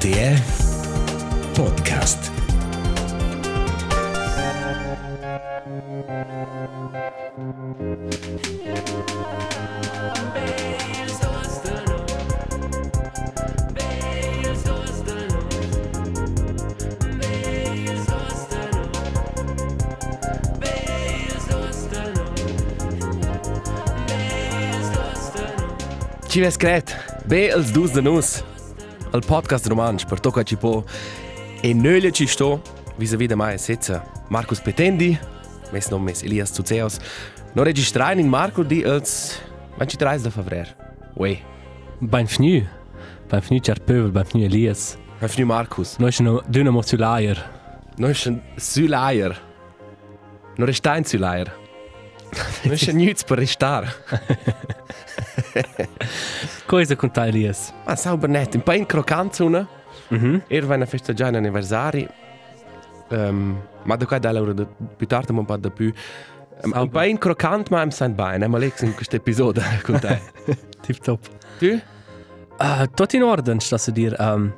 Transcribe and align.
RTR 0.00 0.40
Podcast. 1.52 2.30
Ci 26.26 26.40
ves 26.40 26.56
cret, 26.56 26.96
be 27.26 27.54
als 27.54 27.72
dus 27.72 27.92
de 27.92 28.02
nus, 28.02 28.42
al 29.12 29.22
podcast 29.26 29.66
romansch 29.66 30.06
per 30.06 30.20
tocca 30.20 30.42
ci 30.42 30.56
po, 30.56 30.84
e 31.60 31.74
nöle 31.74 32.10
ci 32.12 32.26
sto, 32.26 32.62
vis 32.96 33.12
a 33.12 33.16
vida 33.16 33.36
mai 33.36 33.58
setza 33.58 34.02
Marcus 34.28 34.60
Petendi, 34.60 35.18
mes 35.72 35.88
nom 35.88 36.02
mes 36.02 36.22
Elias 36.22 36.52
Zuzeos, 36.52 36.98
no 37.54 37.62
registrain 37.62 38.18
in 38.18 38.28
Marco 38.28 38.62
di 38.62 38.84
als 38.84 39.40
23 39.78 40.22
de 40.22 40.30
favrer. 40.30 40.76
Ue, 41.14 41.38
Benvenu. 41.98 42.66
Benvenu, 43.28 43.60
cher 43.60 43.80
pövel, 43.80 44.10
benvenu 44.10 44.44
Elias. 44.44 44.96
benvenu 45.20 45.46
Marcus. 45.46 45.98
Noi 45.98 46.12
sono 46.12 46.42
d'una 46.46 46.70
mozulaier. 46.70 47.36
No 47.98 48.08
ist 48.08 48.26
ein 48.26 48.40
Sülaier. 48.56 49.36
No 50.56 50.64
restain 50.64 51.04
Sülaier. 51.04 51.52
No 52.64 52.72
ist 52.72 52.88
ein 52.88 52.96
Nütz 52.96 53.24
per 53.24 53.38
restar. 53.38 53.86
Cosa 56.66 56.96
con 56.96 57.12
te, 57.12 57.20
Elias? 57.20 57.72
Ma 57.86 57.96
sauber 57.96 58.28
net, 58.28 58.54
un 58.54 58.62
pain 58.62 58.86
crocant 58.86 59.34
zuna. 59.34 59.66
Mhm. 60.10 60.42
Er 60.48 60.66
va 60.66 60.74
a 60.74 60.86
festeggiare 60.86 61.32
l'anniversari. 61.32 62.08
Um, 63.08 63.60
ma 63.84 63.96
da 63.98 64.06
qua 64.06 64.18
dall'ora 64.18 64.52
da 64.52 64.66
più 64.96 65.06
tardi 65.06 65.32
un 65.32 65.44
po' 65.44 65.56
da 65.56 65.70
più. 65.70 65.92
Um, 66.62 66.72
un 66.74 66.90
pain 66.90 67.18
crocant 67.18 67.70
ma 67.70 67.82
im 67.82 67.90
sein 67.90 68.14
bein, 68.14 68.44
ma 68.48 68.58
lex 68.58 68.82
in 68.82 68.94
questo 68.94 69.16
episodio 69.16 69.62
con 69.82 69.98
te. 69.98 70.20
Tip 70.82 70.98
top. 70.98 71.20
Tu? 71.58 71.80
Uh, 72.58 72.86
tot 72.94 73.12
in 73.14 73.22
orden, 73.22 73.60
sta 73.60 73.76
a 73.76 73.90
dir. 73.90 74.14
Um, 74.20 74.52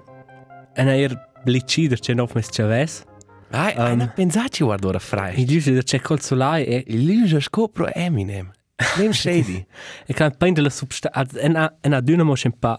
en 0.74 0.89
er 0.89 1.16
blicider 1.44 1.98
c'è 1.98 2.14
nov 2.14 2.34
mes 2.34 2.48
chaves. 2.50 3.05
Ai, 3.53 3.75
um, 3.77 3.92
una 3.92 4.08
pensaci 4.08 4.64
guarda 4.64 4.89
ora 4.89 4.98
frei. 4.98 5.41
I 5.41 5.45
dice 5.45 5.72
da 5.72 5.83
c'è 5.83 6.00
col 6.00 6.20
solai 6.20 6.64
e 6.64 6.84
Il 6.89 7.05
luce 7.05 7.41
scopro 7.41 7.86
Eminem. 7.92 8.50
Nem 8.98 9.12
shady. 9.12 9.64
e 10.06 10.12
kan 10.14 10.36
pain 10.36 10.55
della 10.55 10.70
substanza. 10.70 11.39
En 11.41 11.56
a 11.56 11.73
en 11.80 11.92
a 11.92 12.00
d'una 12.00 12.23
mo 12.25 12.34
un 12.42 12.58
pa. 12.58 12.78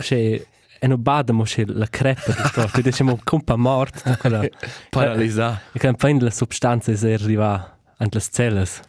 C'è 0.00 0.44
en 0.80 0.92
o 0.92 0.98
bada 0.98 1.32
mo 1.32 1.44
c'è 1.44 1.64
la 1.66 1.86
crepa 1.88 2.32
di 2.32 2.42
sto. 2.48 2.66
Tu 2.72 2.82
dice 2.82 3.02
mo 3.02 3.18
compa 3.24 3.56
mort. 3.56 4.16
Quella. 4.18 4.46
Paralisa. 4.90 5.60
E 5.72 5.78
kan 5.78 5.94
pain 5.96 6.18
della 6.18 6.30
substanza 6.30 6.94
se 6.94 7.12
arriva 7.12 7.78
ant 7.98 8.12
las 8.14 8.28
celles. 8.30 8.80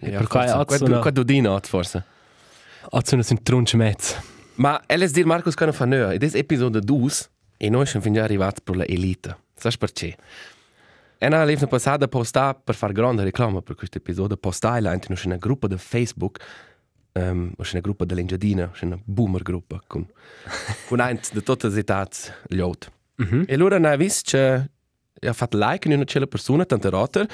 Ja, 0.00 0.18
per 0.18 0.26
qua 0.26 0.40
forse. 0.42 0.54
ha 0.56 0.64
Qua 0.64 0.76
una- 0.80 0.94
du- 0.96 1.00
qua 1.00 1.10
du 1.10 1.22
dino, 1.22 1.58
forse. 1.62 2.04
Azzuno 2.90 3.22
sind 3.22 3.42
trunche 3.42 3.76
mezz. 3.76 4.14
Ma 4.56 4.82
elles 4.86 5.12
dir 5.12 5.24
Marcus 5.24 5.54
kann 5.54 5.72
fa 5.72 5.84
nö. 5.86 6.12
In 6.12 6.18
des 6.18 6.34
episode 6.34 6.80
2 6.80 7.28
e 7.56 7.70
noi 7.70 7.86
siamo 7.86 8.04
fin 8.04 8.12
già 8.12 8.24
arrivati 8.24 8.60
per 8.62 8.76
la 8.76 8.84
elite. 9.62 9.70
Sai 9.70 9.78
perché? 9.78 10.16
E 11.18 11.28
na 11.28 11.44
levna 11.44 11.66
passata 11.66 12.08
posta 12.08 12.54
per 12.54 12.74
far 12.74 12.92
grande 12.92 13.22
reclama 13.22 13.62
per 13.62 13.76
questo 13.76 13.98
episodio 13.98 14.36
posta 14.36 14.80
la 14.80 14.92
in 14.92 15.16
una 15.24 15.36
gruppa 15.36 15.68
di 15.68 15.76
Facebook 15.78 16.38
um, 17.12 17.52
una 17.56 17.80
gruppa 17.80 18.04
dell'Engiadina, 18.04 18.72
una 18.80 18.98
boomer 19.04 19.42
gruppa 19.42 19.80
con 19.86 20.06
con 20.88 21.00
ein 21.00 21.20
de 21.32 21.42
tutte 21.42 21.68
le 21.68 21.78
età 21.78 22.08
liot. 22.48 22.90
Mhm. 23.16 23.44
E 23.46 23.54
allora 23.54 23.78
na 23.78 23.94
vis 23.96 24.22
che 24.22 24.68
ha 25.20 25.32
fatto 25.32 25.56
like 25.56 25.86
in 25.86 25.94
una 25.94 26.04
cella 26.04 26.26
persona 26.26 26.64
tante 26.64 26.90
roter 26.90 27.26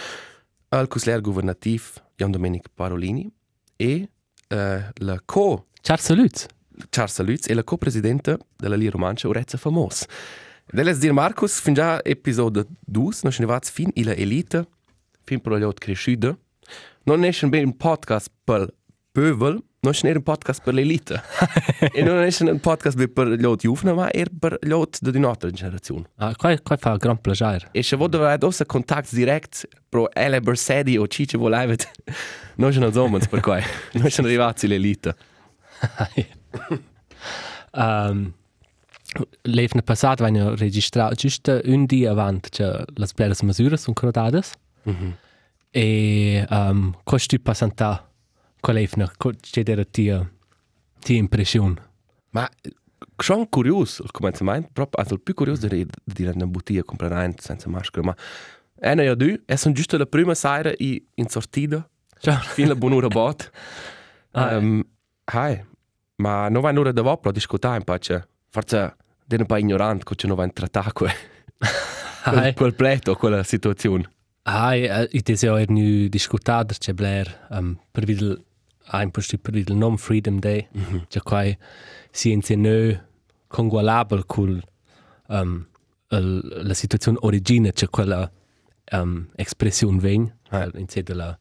al 0.69 0.87
consigliere 0.87 1.23
governativo 1.23 1.85
Jan 2.17 2.31
Domenic 2.31 2.69
Parolini 2.75 3.27
e 3.75 4.11
uh, 4.49 4.57
la 4.97 5.23
co 5.25 5.69
Ciao 5.81 5.97
salut. 5.97 6.47
Charles 6.91 7.19
Lutz 7.21 7.49
e 7.49 7.55
la 7.55 7.65
co-presidente 7.65 8.39
della 8.57 8.77
Lia 8.77 8.91
Romancia 8.91 9.29
Urezza 9.29 9.57
Famos. 9.59 10.05
Deles 10.71 10.99
dir 11.01 11.15
Marcus, 11.15 11.61
fin 11.61 11.73
già 11.73 11.99
episodio 12.05 12.67
2, 12.81 13.03
noi 13.03 13.15
siamo 13.15 13.33
arrivati 13.37 13.71
fin 13.73 13.91
ila 13.95 14.13
elite, 14.13 14.69
fin 15.25 15.41
per 15.41 15.59
l'ot 15.59 15.79
cresciuta. 15.79 16.37
Non 17.05 17.25
è 17.25 17.33
un 17.43 17.75
podcast 17.75 18.31
per 18.45 18.69
pövel, 19.11 19.63
non 19.81 19.95
è 20.03 20.11
un 20.11 20.23
podcast 20.23 20.63
per 20.63 20.75
l'elite. 20.75 21.23
e 21.91 22.03
non 22.03 22.23
è 22.23 22.31
un 22.41 22.61
podcast 22.61 23.09
per 23.09 23.41
l'ot 23.41 23.61
giovane, 23.61 23.95
ma 23.95 24.11
è 24.11 24.25
per 24.39 24.59
l'ot 24.67 25.09
di 25.09 25.17
un'altra 25.17 25.51
generazione. 25.51 26.11
Ah, 26.17 26.35
qua 26.37 26.55
qua 26.61 26.77
fa 26.77 26.97
gran 26.97 27.19
plaisir. 27.19 27.71
E 27.73 27.83
se 27.83 27.97
vuoi 27.97 28.11
avere 28.13 28.45
aussi 28.45 28.67
contact 28.67 29.15
direct 29.15 29.67
pro 29.89 30.11
Ele 30.13 30.39
Bersedi 30.43 30.99
o 30.99 31.07
Cice 31.07 31.39
Volevet, 31.39 31.91
noi 32.57 32.73
siamo 32.73 32.93
zomens 32.93 33.27
per 33.27 33.41
qua. 33.41 33.59
Noi 33.93 34.11
siamo 34.11 34.29
arrivati 34.29 34.67
all'elite. 34.67 35.17
um, 37.73 38.35
L'evne 39.43 39.83
passat 39.83 40.21
vain 40.21 40.57
registrato 40.57 41.15
giusto 41.15 41.61
un 41.65 41.87
dia 41.87 42.11
avant 42.11 42.49
che 42.49 42.85
las 42.97 43.13
pleras 43.13 43.43
mesures 43.43 43.83
sunt 43.83 43.97
crodadas. 43.97 44.55
Mhm. 44.85 45.17
E 45.71 46.47
um, 46.51 46.95
costi 47.05 47.39
passanta 47.39 48.11
quell'evne, 48.61 49.11
c'è 49.41 49.63
dera 49.63 49.85
tia 49.85 50.31
tia 51.01 51.17
impression. 51.17 51.77
Ma 52.31 52.49
schon 53.17 53.49
curios, 53.49 54.01
al 54.01 54.11
comencement, 54.11 54.69
proprio, 54.73 55.03
also 55.03 55.15
il 55.15 55.21
più 55.21 55.35
curioso 55.35 55.67
di 55.67 55.87
dire 56.05 56.33
una 56.35 56.47
bottiglia 56.47 56.83
comprare 56.83 57.35
senza 57.39 57.69
maschera, 57.69 58.03
ma 58.03 58.17
una 58.93 59.03
e 59.03 59.17
due, 59.17 59.43
e 59.45 59.57
sono 59.57 59.75
giusto 59.75 59.97
la 59.97 60.07
prima 60.07 60.35
sera 60.35 60.73
in, 60.77 61.03
in 61.15 61.29
sortita, 61.29 61.89
Ciao. 62.19 62.41
fin 62.41 62.69
la 62.69 62.75
buon'ora 62.75 63.09
bot. 63.09 63.51
Ah, 64.33 64.59
um, 64.59 64.85
hai, 65.25 65.65
ma 66.17 66.51
non 66.51 66.61
vai 66.61 66.73
un'ora 66.73 66.93
da 66.93 67.01
vopra 67.01 67.31
a 67.31 67.33
discutere 67.33 67.79
un 67.79 67.83
po', 67.83 67.99
cioè, 67.99 68.23
forse 68.51 68.97
è 69.27 69.35
un 69.35 69.47
po' 69.47 69.57
ignorante 69.57 70.05
che 70.15 70.27
non 70.27 70.37
vai 70.37 70.53
trattare 70.53 70.93
quel, 70.93 71.13
quel, 72.55 72.75
pleto, 72.75 73.15
quella 73.15 73.43
situazione. 73.43 74.11
hai, 74.43 74.89
i 75.11 75.21
deseo 75.21 75.57
er 75.57 75.69
nu 75.69 76.09
discutader 76.09 76.79
c'è 76.79 76.95
Blair 76.95 77.47
um, 77.51 77.79
per 77.91 78.05
videl 78.05 78.43
ein 78.93 79.11
posti 79.11 79.37
per 79.37 79.53
videl 79.53 79.77
non 79.77 79.99
Freedom 79.99 80.39
Day. 80.39 80.67
C'è 81.09 81.21
qua 81.21 81.45
si 82.11 82.31
insieme 82.31 83.07
congualabel 83.49 84.25
col 84.25 84.63
um, 85.29 85.67
la 86.09 86.75
situazione 86.75 87.19
origine 87.21 87.73
c'è 87.73 87.91
quella 87.91 88.31
um, 88.93 89.29
espressione 89.37 89.99
vegn 89.99 90.37
Ah. 90.51 90.69
in 90.75 90.89
sé 90.89 91.03
della 91.03 91.37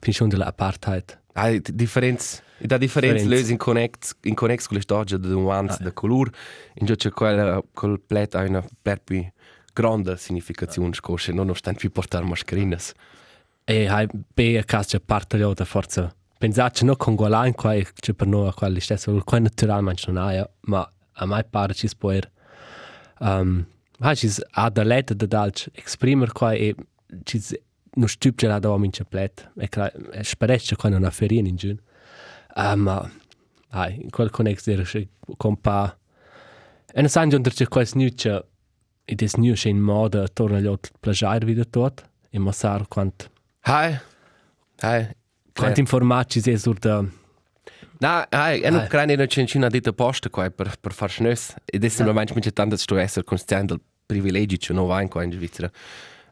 finzione 0.00 0.30
dell'apartheid. 0.30 1.20
Differenza, 1.60 2.42
da 2.58 2.76
differenza 2.78 3.24
löse 3.26 3.52
in 3.52 3.58
connex, 3.58 4.14
in 4.22 4.34
connex 4.34 4.66
con 4.66 4.76
le 4.76 4.82
storie 4.82 5.18
di 5.18 5.28
nuance, 5.28 5.78
Ah. 5.80 5.84
di 5.84 5.92
colore, 5.92 6.32
in 6.74 6.86
giù 6.86 6.94
c'è 6.94 7.10
quella, 7.10 7.62
quel 7.72 8.00
plet 8.04 8.34
ha 8.34 8.42
una 8.42 8.64
per 8.82 9.00
più 9.02 9.24
grande 9.72 10.16
significazione, 10.16 10.92
scosce, 10.94 11.32
nonostante 11.32 11.80
vi 11.82 11.90
portare 11.90 12.24
mascherine. 12.24 12.76
E 13.64 13.86
hai 13.86 14.08
be 14.34 14.58
a 14.58 14.64
casa 14.64 14.98
c'è 14.98 15.00
parte 15.00 15.38
da 15.38 15.64
forza. 15.64 16.12
Pensate 16.38 16.84
non 16.84 16.96
congualain 16.96 17.52
qua 17.54 17.74
e 17.74 17.86
c'è 17.94 18.12
per 18.12 18.26
noi 18.26 18.52
quelli 18.52 18.80
stesso, 18.80 19.20
qua 19.24 19.38
naturalmente 19.38 20.10
non 20.10 20.16
ha, 20.28 20.48
ma 20.62 20.90
a 21.12 21.26
mai 21.26 21.44
pare 21.44 21.74
ci 21.74 21.88
può 21.96 22.10
er. 22.12 22.30
Um, 23.20 23.66
ha 24.00 24.14
ci 24.14 24.30
ha 24.52 24.70
da 24.70 24.84
letta 24.84 25.14
da 25.14 25.26
dalch 25.26 25.68
exprimer 25.72 26.30
qua 26.32 26.52
e 26.52 26.74
ci 27.24 27.40
no 27.98 28.06
stup 28.06 28.36
c'è 28.36 28.58
da 28.58 28.74
in 28.74 28.90
plet 29.08 29.50
e 29.56 29.68
cla 29.68 29.90
e 29.90 30.24
sparecce 30.24 30.76
qua 30.76 30.88
non 30.88 31.04
ha 31.04 31.10
ferien 31.10 31.46
in 31.46 31.56
giun. 31.56 31.78
Ah, 32.54 32.76
ma 32.76 33.10
hai 33.70 34.00
in 34.00 34.10
quel 34.10 34.30
connex 34.30 34.64
der 34.64 34.82
c'è 34.82 35.06
compa 35.36 35.96
e 36.92 37.00
non 37.00 37.10
sanno 37.10 37.38
già 37.38 37.50
c'è 37.50 37.68
quasi 37.68 37.98
nu 37.98 38.08
c'è 38.08 38.42
ed 39.04 39.22
è 39.22 39.26
nu 39.36 39.52
c'è 39.52 39.68
in 39.68 39.80
moda 39.80 40.26
torna 40.28 40.58
agli 40.58 40.66
altri 40.66 40.92
plagiare 40.98 41.44
video 41.44 41.66
tot 41.66 42.08
e 42.30 42.38
mossar 42.38 42.88
quant 42.88 43.30
Hai, 43.60 43.98
hai, 44.80 45.08
quant 45.52 45.76
informati 45.78 46.40
si 46.40 46.50
è 46.50 46.56
sur 46.56 46.78
da 46.78 47.04
Na, 48.00 48.26
hai, 48.30 48.60
e 48.60 48.70
non 48.70 48.86
credo 48.86 49.26
che 49.26 49.44
c'è 49.44 49.56
una 49.56 49.68
dita 49.68 49.92
posta 49.92 50.30
qua 50.30 50.48
per, 50.50 50.76
per 50.80 50.92
far 50.92 51.10
schnös. 51.10 51.56
Ed 51.64 51.82
è 51.84 51.88
semplicemente 51.88 52.32
mince 52.32 52.52
tanto 52.52 52.76
che 52.76 52.80
sto 52.80 52.96
essere 52.96 53.24
consciente 53.24 53.74
del 53.74 53.82
privilegio 54.06 54.56
che 54.56 54.72
non 54.72 54.86
va 54.86 55.02
in 55.02 55.08
qua 55.08 55.24
in 55.24 55.32
Svizzera. 55.32 55.68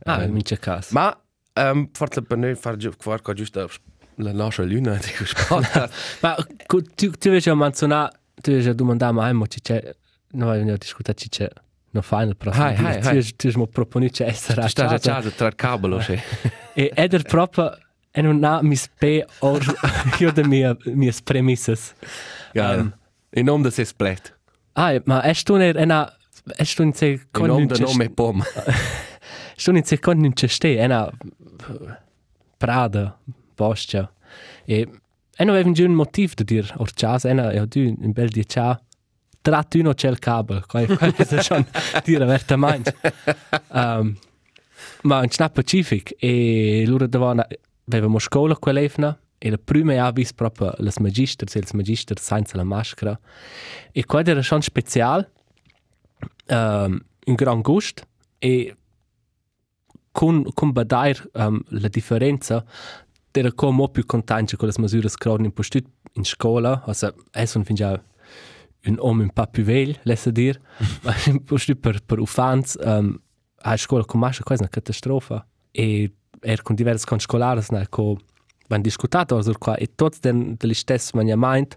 ah 0.04 0.22
Ehm, 0.22 0.28
in 0.28 0.32
mince 0.32 0.58
cas 0.58 0.90
Ma, 0.90 1.16
um, 1.56 1.88
forse 1.92 2.22
per 2.22 2.36
noi 2.38 2.54
far, 2.54 2.76
giu- 2.76 2.94
far 2.98 3.20
qua 3.22 3.32
giusto 3.34 3.68
la 4.16 4.32
nostra 4.32 4.64
luna 4.64 4.94
di 4.94 5.10
podcast. 5.48 6.18
ma 6.22 6.34
tu 6.66 7.10
tu 7.10 7.30
vedi 7.30 7.48
a 7.50 7.54
manzona 7.54 8.10
tu 8.40 8.50
vedi 8.52 8.68
a 8.68 8.72
domandare 8.74 9.12
mai 9.12 9.32
mo 9.34 9.46
ci 9.46 9.60
c'è 9.60 9.94
no 10.32 10.50
abbiamo 10.50 10.76
discutato 10.76 11.18
ci 11.20 11.28
c'è 11.28 11.48
no 11.90 12.00
final 12.02 12.36
prossimo 12.36 12.64
Hai, 12.64 12.76
hai, 12.76 13.00
hai. 13.02 13.22
tu 13.36 13.48
tu 13.50 13.58
mo 13.58 13.66
proponi 13.66 14.10
c'è 14.10 14.26
essere 14.26 14.62
Tu 14.62 14.68
stai 14.68 14.86
a 14.86 14.98
casa 14.98 15.30
tra 15.30 15.46
il 15.48 15.54
cabolo, 15.54 16.00
sì. 16.00 16.18
e 16.74 16.90
eder 16.94 17.22
proprio 17.22 17.76
e 18.10 18.22
non 18.22 18.42
ha 18.44 18.62
mi 18.62 18.74
spe 18.76 19.26
or 19.40 19.62
io 20.18 20.32
de 20.32 20.46
mia 20.46 20.74
mia 20.84 21.12
premisses 21.22 21.94
Ja. 22.54 22.76
Um, 22.76 22.92
In 23.32 23.44
nome 23.44 23.64
di 23.64 23.70
se 23.70 23.84
splet. 23.84 24.34
Ah, 24.72 24.98
ma 25.04 25.20
è 25.20 25.34
tu 25.42 25.56
ne 25.56 25.72
una 25.76 26.10
è 26.56 26.64
tu 26.64 26.82
in 26.82 26.94
se 26.94 27.06
Il 27.06 27.26
con 27.30 27.46
nome 27.48 27.66
del 27.66 27.80
nome 27.82 28.04
è 28.06 28.08
Pom. 28.10 28.42
sto 29.56 29.70
in 29.70 29.84
se 29.84 29.98
con 29.98 30.22
un 30.22 30.34
ceste 30.34 30.76
è 30.76 30.84
una 30.84 31.10
prada 32.56 33.18
boscia 33.54 34.12
e 34.64 34.88
e 35.38 35.44
non 35.44 35.54
aveva 35.54 35.86
un 35.86 35.92
motivo 35.92 36.32
di 36.34 36.44
dire 36.44 36.72
orchas 36.76 37.26
è 37.26 37.32
una 37.32 37.50
è 37.50 37.66
du 37.66 37.94
un 37.98 38.12
bel 38.12 38.30
di 38.30 38.44
cha 38.46 38.80
tratto 39.42 39.78
uno 39.78 39.92
c'è 39.92 40.08
il 40.08 40.18
cable 40.18 40.62
qua 40.66 40.84
qua 40.86 41.14
è 41.14 41.42
schon 41.42 41.64
dire 42.04 42.24
veramente 42.24 42.96
um, 43.68 44.16
ma 45.02 45.22
in 45.22 45.30
Snap 45.30 45.52
Pacific 45.52 46.14
e 46.18 46.84
loro 46.86 47.06
davano 47.06 47.46
avevamo 47.86 48.18
scuola 48.18 48.56
quell'efna 48.56 49.18
e 49.38 49.50
la 49.50 49.58
prima 49.62 50.02
ha 50.04 50.10
visto 50.10 50.34
proprio 50.34 50.74
le 50.78 50.90
magister, 50.98 51.48
se 51.50 51.58
il 51.58 51.68
magister 51.74 52.18
senza 52.18 52.56
la 52.56 52.64
maschera 52.64 53.18
e 53.92 54.04
qua 54.06 54.24
era 54.24 54.40
schon 54.40 54.62
special 54.62 55.30
um, 56.48 56.98
un 57.26 57.34
gran 57.34 57.60
gusto 57.60 58.04
e 58.38 58.74
con, 60.16 60.44
con 60.54 60.72
badare 60.72 61.28
um, 61.34 61.60
la 61.68 61.88
differenza 61.88 62.64
era 63.32 63.52
come 63.52 63.82
un 63.82 63.90
più 63.90 64.06
contento 64.06 64.56
con 64.56 64.66
le 64.66 64.74
misure 64.78 65.10
che 65.14 65.28
erano 65.28 65.44
imposte 65.44 65.84
in 66.14 66.24
scuola 66.24 66.82
also 66.86 67.14
adesso 67.32 67.62
fin 67.64 67.74
già 67.74 68.02
un 68.86 68.96
uomo 68.98 69.22
un 69.22 69.30
po' 69.30 69.46
più 69.46 69.62
vecchio, 69.62 70.00
lascia 70.04 70.30
dire 70.30 70.58
ma 71.02 71.14
imposte 71.26 71.76
per, 71.76 72.02
per 72.02 72.18
ufans 72.18 72.78
um, 72.80 73.14
a 73.60 73.76
scuola 73.76 74.06
con 74.06 74.20
mascha 74.20 74.42
quasi 74.42 74.62
una 74.62 74.70
catastrofa. 74.70 75.46
E 75.70 76.12
er 76.40 76.62
con 76.62 76.74
diversi 76.74 77.04
con 77.04 77.18
scolari 77.18 77.62
ne 77.70 77.86
co 77.88 78.16
van 78.68 78.80
discutato 78.80 79.42
sur 79.42 79.58
qua 79.58 79.76
e 79.76 79.86
tots 79.94 80.20
den 80.20 80.56
de 80.56 80.74
stess 80.74 81.12
man 81.12 81.26
ja 81.26 81.36
meint 81.36 81.76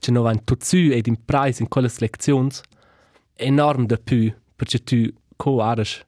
che 0.00 0.10
no 0.10 0.22
van 0.22 0.44
tutsu 0.44 0.90
ed 0.92 1.06
in 1.06 1.16
preis 1.24 1.60
in 1.60 1.68
quelle 1.68 1.90
lezions 1.98 2.62
enorm 3.36 3.86
de 3.86 3.96
pu 3.96 4.32
perché 4.56 4.78
tu 4.78 5.12
co 5.36 5.60
ares 5.60 6.04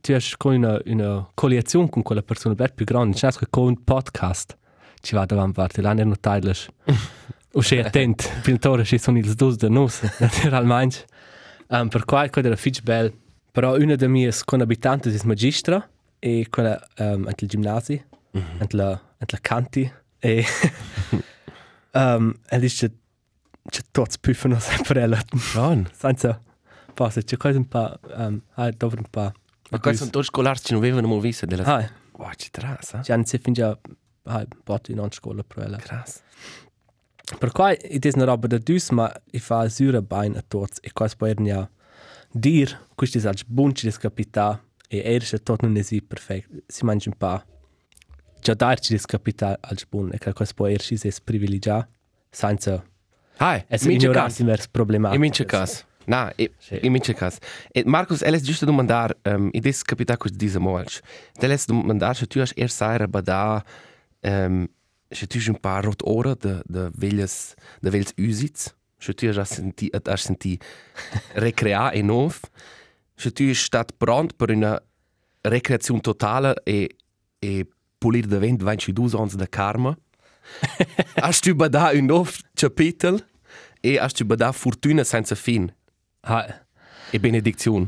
tu 0.00 0.12
hai 0.12 0.20
con 0.36 0.54
una 0.54 0.80
una 0.86 1.28
collezione 1.34 1.88
con 1.88 2.02
quella 2.02 2.22
persona 2.22 2.54
per 2.54 2.74
più 2.74 2.84
grande 2.84 3.16
c'è 3.16 3.30
che 3.30 3.46
con 3.48 3.66
un 3.66 3.84
podcast 3.84 4.56
ci 5.00 5.14
va 5.14 5.24
davanti 5.24 5.52
parte 5.52 5.80
l'anno 5.80 6.04
notailles 6.04 6.68
o 7.52 7.60
sei 7.60 7.78
attent 7.78 8.40
pintore 8.40 8.84
ci 8.84 8.98
sono 8.98 9.18
ils 9.18 9.34
dos 9.36 9.56
de 9.56 9.68
nos 9.68 10.00
naturalmente 10.18 11.06
um, 11.68 11.88
per 11.88 12.04
qua 12.04 12.24
è 12.24 12.30
era 12.32 12.56
fitch 12.56 12.82
bell 12.82 13.12
però 13.52 13.76
una 13.76 13.94
delle 13.94 14.10
mie 14.10 14.32
conabitanti 14.44 15.14
è 15.14 15.20
magistra 15.24 15.88
e 16.18 16.46
quella 16.50 16.84
um, 16.98 17.26
anche 17.26 17.44
il 17.44 17.50
ginnasio 17.50 18.04
mm 18.36 18.40
-hmm. 18.40 18.60
anche 18.60 18.76
la 18.76 18.90
anche 18.90 19.34
la 19.36 19.38
canti 19.40 19.92
e 20.18 20.44
um, 21.92 22.34
e 22.48 22.58
dice 22.58 22.90
c'è 23.68 23.82
tutti 23.92 24.18
puffano 24.20 24.58
sempre 24.58 25.08
senza 25.92 26.42
passa 26.94 27.22
c'è 27.22 27.36
quasi 27.36 27.58
un 27.58 27.68
po' 27.68 27.96
um, 28.16 28.40
ah, 28.54 28.70
dovrò 28.70 28.98
un 28.98 29.08
po' 29.08 29.32
Ma 29.70 29.78
questi 29.80 29.98
sono 29.98 30.10
tutti 30.10 30.26
scolari 30.26 30.58
che 30.60 30.72
non 30.72 30.82
avevano 30.82 31.08
mai 31.08 31.20
visto 31.20 31.46
ah 31.64 31.90
Wow, 32.18 32.32
ci 32.36 32.50
trasa. 32.50 32.98
già 33.00 33.14
non 33.14 33.24
si 33.24 33.40
già 33.52 33.78
ah, 34.24 34.46
botti 34.64 34.90
in 34.92 34.98
una 34.98 35.08
scuola 35.12 35.44
per 35.44 35.64
ella 35.64 35.76
Krass. 35.76 36.20
per 37.38 37.52
ed 37.80 38.04
è 38.04 38.10
una 38.14 38.24
roba 38.24 38.46
da 38.48 38.58
dus 38.58 38.90
ma 38.90 39.12
i 39.32 39.38
fa 39.38 39.68
sura 39.68 40.02
bain 40.02 40.36
a 40.36 40.42
tots 40.46 40.78
e 40.80 40.90
quasi 40.92 41.16
poi 41.16 41.30
ernia 41.30 41.70
dir 42.32 42.86
questi 42.94 43.20
salge 43.20 43.44
bunci 43.46 43.84
des 43.86 43.98
capita 43.98 44.60
e 44.88 45.02
ersche 45.04 45.42
tot 45.42 45.62
non 45.62 45.76
esi 45.76 46.02
perfect 46.02 46.64
si 46.66 46.84
mangia 46.84 47.10
un 47.10 47.16
pa 47.16 47.44
già 48.40 48.54
darci 48.54 48.92
des 48.94 49.04
capita 49.06 49.58
al 49.60 49.78
bun 49.88 50.10
e 50.12 50.18
che 50.18 50.32
quasi 50.32 50.54
poi 50.54 50.72
erschi 50.74 50.98
es 51.06 51.20
privilegia 51.20 51.88
senza 52.30 52.82
Hai, 53.40 53.64
essere 53.68 53.90
mince 53.90 54.06
ignoranti 54.06 54.36
cas. 54.38 54.46
vers 54.46 54.68
problematici 54.68 55.14
In 55.14 55.20
mince 55.20 55.44
cas. 55.44 55.86
Na, 56.08 56.32
e- 56.36 56.50
Sì. 56.58 56.78
in 56.82 56.92
mince 56.92 57.12
cas. 57.14 57.36
E 57.74 57.82
Marcus, 57.84 58.22
eles 58.22 58.42
giusto 58.42 58.64
domandar, 58.64 59.14
um, 59.26 59.50
i 59.52 59.60
des 59.60 59.82
capita 59.82 60.16
cos 60.16 60.32
disa 60.32 60.58
molch. 60.58 61.00
Eles 61.40 61.66
domandar 61.66 62.16
se 62.16 62.26
tu 62.26 62.40
has 62.40 62.52
er 62.56 62.70
saira 62.70 63.06
bada, 63.06 63.62
um, 64.22 64.66
se 65.12 65.26
tu 65.26 65.38
un 65.50 65.58
paar 65.60 65.84
rot 65.84 66.02
ora 66.06 66.34
de, 66.34 66.62
de 66.66 66.90
velhas, 66.96 67.54
de 67.82 67.90
velhas 67.90 68.14
usits, 68.16 68.74
se 68.98 69.12
tu 69.12 69.28
has 69.28 69.48
senti, 69.48 69.90
has 70.06 70.22
senti 70.22 70.58
recrea 71.34 71.92
e 71.92 72.02
nov, 72.02 72.40
se 73.16 73.30
tu 73.30 73.52
stat 73.54 73.92
pronto 73.98 74.34
per 74.34 74.50
una 74.50 74.80
recreazione 75.42 76.00
totale 76.00 76.54
e, 76.64 76.88
e 77.38 77.66
pulir 77.98 78.26
de 78.26 78.38
vent 78.38 78.62
22 78.62 79.14
ans 79.14 79.36
de 79.36 79.46
karma, 79.46 79.94
hast 81.22 81.44
du 81.44 81.54
bada 81.54 81.92
un 81.92 82.06
nov 82.06 82.40
capitel 82.56 83.20
e 83.82 83.98
hast 83.98 84.16
du 84.18 84.24
bada 84.24 84.52
fortuna 84.52 85.04
senza 85.04 85.34
fin 85.34 85.70
ah, 86.28 86.46
e 87.10 87.18
benedizione. 87.18 87.86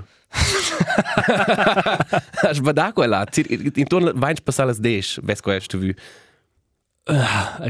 Hast 2.42 2.60
bada 2.62 2.92
quella, 2.92 3.25
intorno 3.75 4.12
vains 4.14 4.40
passalas 4.40 4.78
des, 4.81 5.19
ves 5.22 5.40
quel 5.40 5.66
tu 5.66 5.78
vu, 5.78 5.92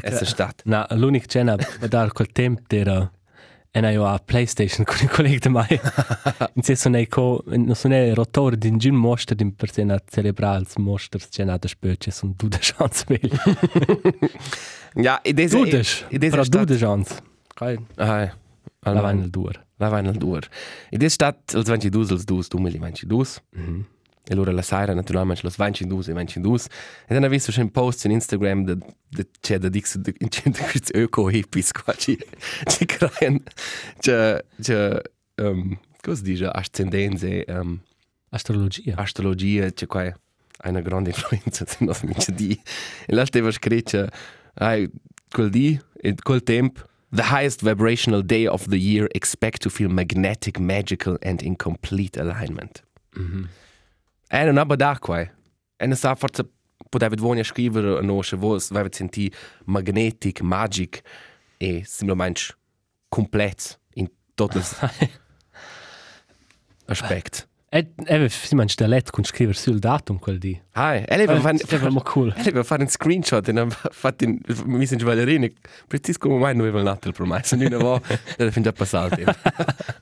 essa 0.02 0.24
stat. 0.24 0.62
na 0.64 0.86
l'unic 0.90 1.26
cena 1.26 1.56
da 1.56 1.86
dar 1.88 2.10
quel 2.12 2.28
temp 2.32 2.72
era 2.72 3.10
e 3.72 3.80
na 3.80 3.90
io 3.90 4.04
a 4.12 4.18
PlayStation 4.18 4.84
con 4.90 4.96
i 5.02 5.06
colleghi 5.08 5.38
di 5.38 5.48
mai 5.48 5.80
in 6.54 6.62
senso 6.62 6.88
nei 6.88 7.06
co 7.06 7.42
non 7.46 7.74
sono 7.74 7.94
nei 7.94 8.12
rotor 8.14 8.56
di 8.56 8.68
un 8.88 8.94
mostra 8.96 9.34
di 9.34 9.50
persona 9.52 9.98
celebrare 10.10 10.60
il 10.60 10.66
mostra 10.76 11.20
cena 11.30 11.56
da 11.56 11.68
spöce 11.68 12.10
sono 12.10 12.34
due 12.36 12.58
chance 12.60 13.04
meglio 13.08 13.38
Ja, 14.94 15.20
e 15.22 15.32
des 15.32 15.50
due 15.52 15.68
e 16.08 16.18
des 16.18 16.30
però 16.30 16.42
stat. 16.42 16.64
due 16.64 16.76
chance 16.76 17.16
kai 17.54 17.78
Ah, 17.96 18.28
la 18.80 18.92
la 18.92 19.00
van 19.00 19.02
vain, 19.02 19.18
il 19.22 19.30
dur 19.30 19.64
la 19.80 19.88
vain 19.88 20.06
al 20.06 20.18
dur. 20.20 20.46
E 20.92 20.98
des 21.00 21.16
stat 21.16 21.56
els 21.56 21.68
22 21.68 22.12
els 22.14 22.26
2 22.28 22.52
2022. 22.52 23.40
Mhm. 23.56 23.80
E 24.28 24.34
allora 24.34 24.52
la 24.52 24.62
saira 24.62 24.94
naturalmente 24.94 25.42
los 25.42 25.56
22 25.56 26.08
e 26.08 26.14
22. 26.14 26.68
E 27.08 27.14
dann 27.14 27.28
visto 27.30 27.50
schon 27.50 27.70
posts 27.70 28.04
in 28.04 28.12
Instagram 28.12 28.64
de 28.64 28.76
de 29.08 29.26
c'è 29.40 29.58
da 29.58 29.68
dix 29.68 29.96
de 29.96 30.14
in 30.18 30.30
cento 30.30 30.62
questi 30.62 30.92
eco 30.92 31.28
hippies 31.28 31.72
qua 31.72 31.94
ci 31.94 32.16
ci 32.70 32.86
crean 32.86 33.42
c'è 33.98 34.44
c'è 34.60 35.00
um 35.42 35.78
cosa 36.00 36.22
dice 36.22 36.46
ascendenze 36.46 37.44
um 37.48 37.80
astrologia 38.30 38.94
astrologia 38.96 39.70
c'è 39.72 39.86
qua 39.86 40.14
una 40.64 40.80
grande 40.80 41.10
influenza 41.10 41.64
se 41.66 41.78
non 41.80 41.96
mi 42.02 42.14
di 42.28 42.60
e 43.06 43.14
l'altro 43.14 43.40
aveva 43.40 43.52
scritto 43.52 44.06
ai 44.54 44.88
quel 45.28 45.50
di 45.50 45.80
e 46.00 46.14
quel 46.22 46.42
tempo 46.42 46.82
The 47.12 47.24
highest 47.24 47.60
vibrational 47.62 48.22
day 48.22 48.46
of 48.46 48.68
the 48.68 48.78
year, 48.78 49.08
expect 49.14 49.62
to 49.62 49.70
feel 49.70 49.88
magnetic, 49.88 50.60
magical, 50.60 51.18
and 51.22 51.42
in 51.42 51.56
complete 51.56 52.16
alignment. 52.16 52.82
E 54.30 54.44
non 54.44 54.58
ha 54.58 54.64
da 54.76 54.96
qua. 54.98 55.20
E 55.76 55.86
non 55.86 55.96
sa 55.96 56.14
forse 56.14 56.44
poteva 56.88 57.14
voglia 57.16 57.42
scrivere 57.42 57.98
a 57.98 58.00
noi, 58.00 58.22
voi 58.36 58.60
avete 58.70 58.96
sentito 58.96 59.36
magnetic, 59.64 60.40
magic 60.40 61.02
e 61.58 61.82
semplicemente 61.84 62.54
completo 63.08 63.78
in 63.94 64.08
tutti 64.34 64.58
gli 64.58 64.62
aspetti. 66.86 67.40
e 67.40 67.42
e 67.42 67.49
si 68.28 68.54
mangia 68.56 68.74
da 68.78 68.86
let 68.88 69.10
con 69.10 69.22
scrivere 69.22 69.56
sul 69.56 69.78
datum 69.78 70.18
quel 70.18 70.38
di 70.38 70.60
Hai, 70.72 71.04
e 71.06 71.16
lei 71.16 71.26
va 71.26 71.38
fare 71.40 71.56
è 71.58 71.64
proprio 71.66 72.00
cool 72.02 72.34
E 72.36 72.42
lei 72.42 72.52
va 72.52 72.64
fare 72.64 72.82
un 72.82 72.88
screenshot 72.88 73.46
e 73.46 73.66
fatto 73.70 74.24
in, 74.24 74.40
mi 74.64 74.84
sento 74.86 75.04
ballerina, 75.04 75.46
preciso 75.86 76.18
come 76.18 76.36
mai 76.38 76.56
non 76.56 76.66
aveva 76.66 76.82
nato 76.82 77.06
il 77.06 77.14
promesso, 77.14 77.54
non 77.54 77.66
avevo, 77.66 78.02
era 78.36 78.50
fin 78.50 78.62
già 78.64 78.72
passato. 78.72 79.14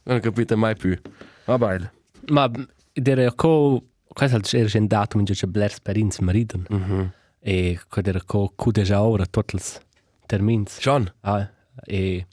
Non 0.04 0.16
ho 0.16 0.20
capito 0.20 0.56
mai 0.56 0.76
più. 0.76 0.98
Va 1.44 1.58
bene. 1.58 1.92
ma 2.28 2.50
era 2.92 3.32
co 3.34 3.82
questo 4.08 4.40
era 4.56 4.68
un 4.78 4.86
datum 4.86 5.24
cui 5.24 5.34
c'è 5.34 5.46
Blair 5.46 5.72
Sperins 5.72 6.18
mariden 6.20 6.64
Mhm. 6.70 7.12
e 7.40 7.78
quello 7.88 8.08
era 8.08 8.22
co 8.24 8.50
cu 8.56 8.70
deja 8.70 9.02
ora 9.02 9.26
tutti 9.26 9.56
i 9.56 9.60
termini 10.26 10.64
John, 10.80 11.10
Ah, 11.20 11.48
e 11.84 12.26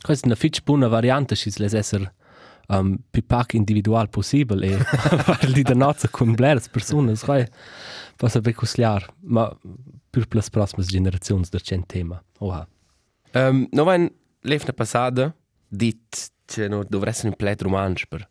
questa 0.00 0.24
è 0.24 0.26
una 0.28 0.36
fitch 0.36 0.62
buona 0.64 0.88
variante 0.88 1.36
si 1.36 1.52
les 1.56 1.74
esser 1.74 2.12
um, 2.68 2.96
più 3.10 3.24
pac 3.24 3.54
individual 3.54 4.08
possibile 4.08 4.66
e 4.66 4.78
parli 5.24 5.62
da 5.62 5.74
nozze 5.74 6.08
con 6.10 6.34
Blair 6.34 6.60
persone 6.70 7.16
sai 7.16 7.46
posso 8.16 8.40
becusliar 8.40 9.06
ma 9.22 9.54
per 10.10 10.26
le 10.30 10.42
prossime 10.50 10.84
generazioni 10.84 11.44
del 11.50 11.60
cent 11.60 11.86
tema. 11.86 12.22
Oha. 12.38 12.66
Um, 13.32 13.66
non 13.72 13.84
va 13.84 13.94
in 13.94 14.10
l'efna 14.42 14.72
passata, 14.72 15.34
dit 15.68 16.32
che 16.44 16.68
non 16.68 16.84
dovresti 16.88 17.26
un 17.26 17.34
plet 17.34 17.60
romanzo 17.62 18.04
per 18.08 18.28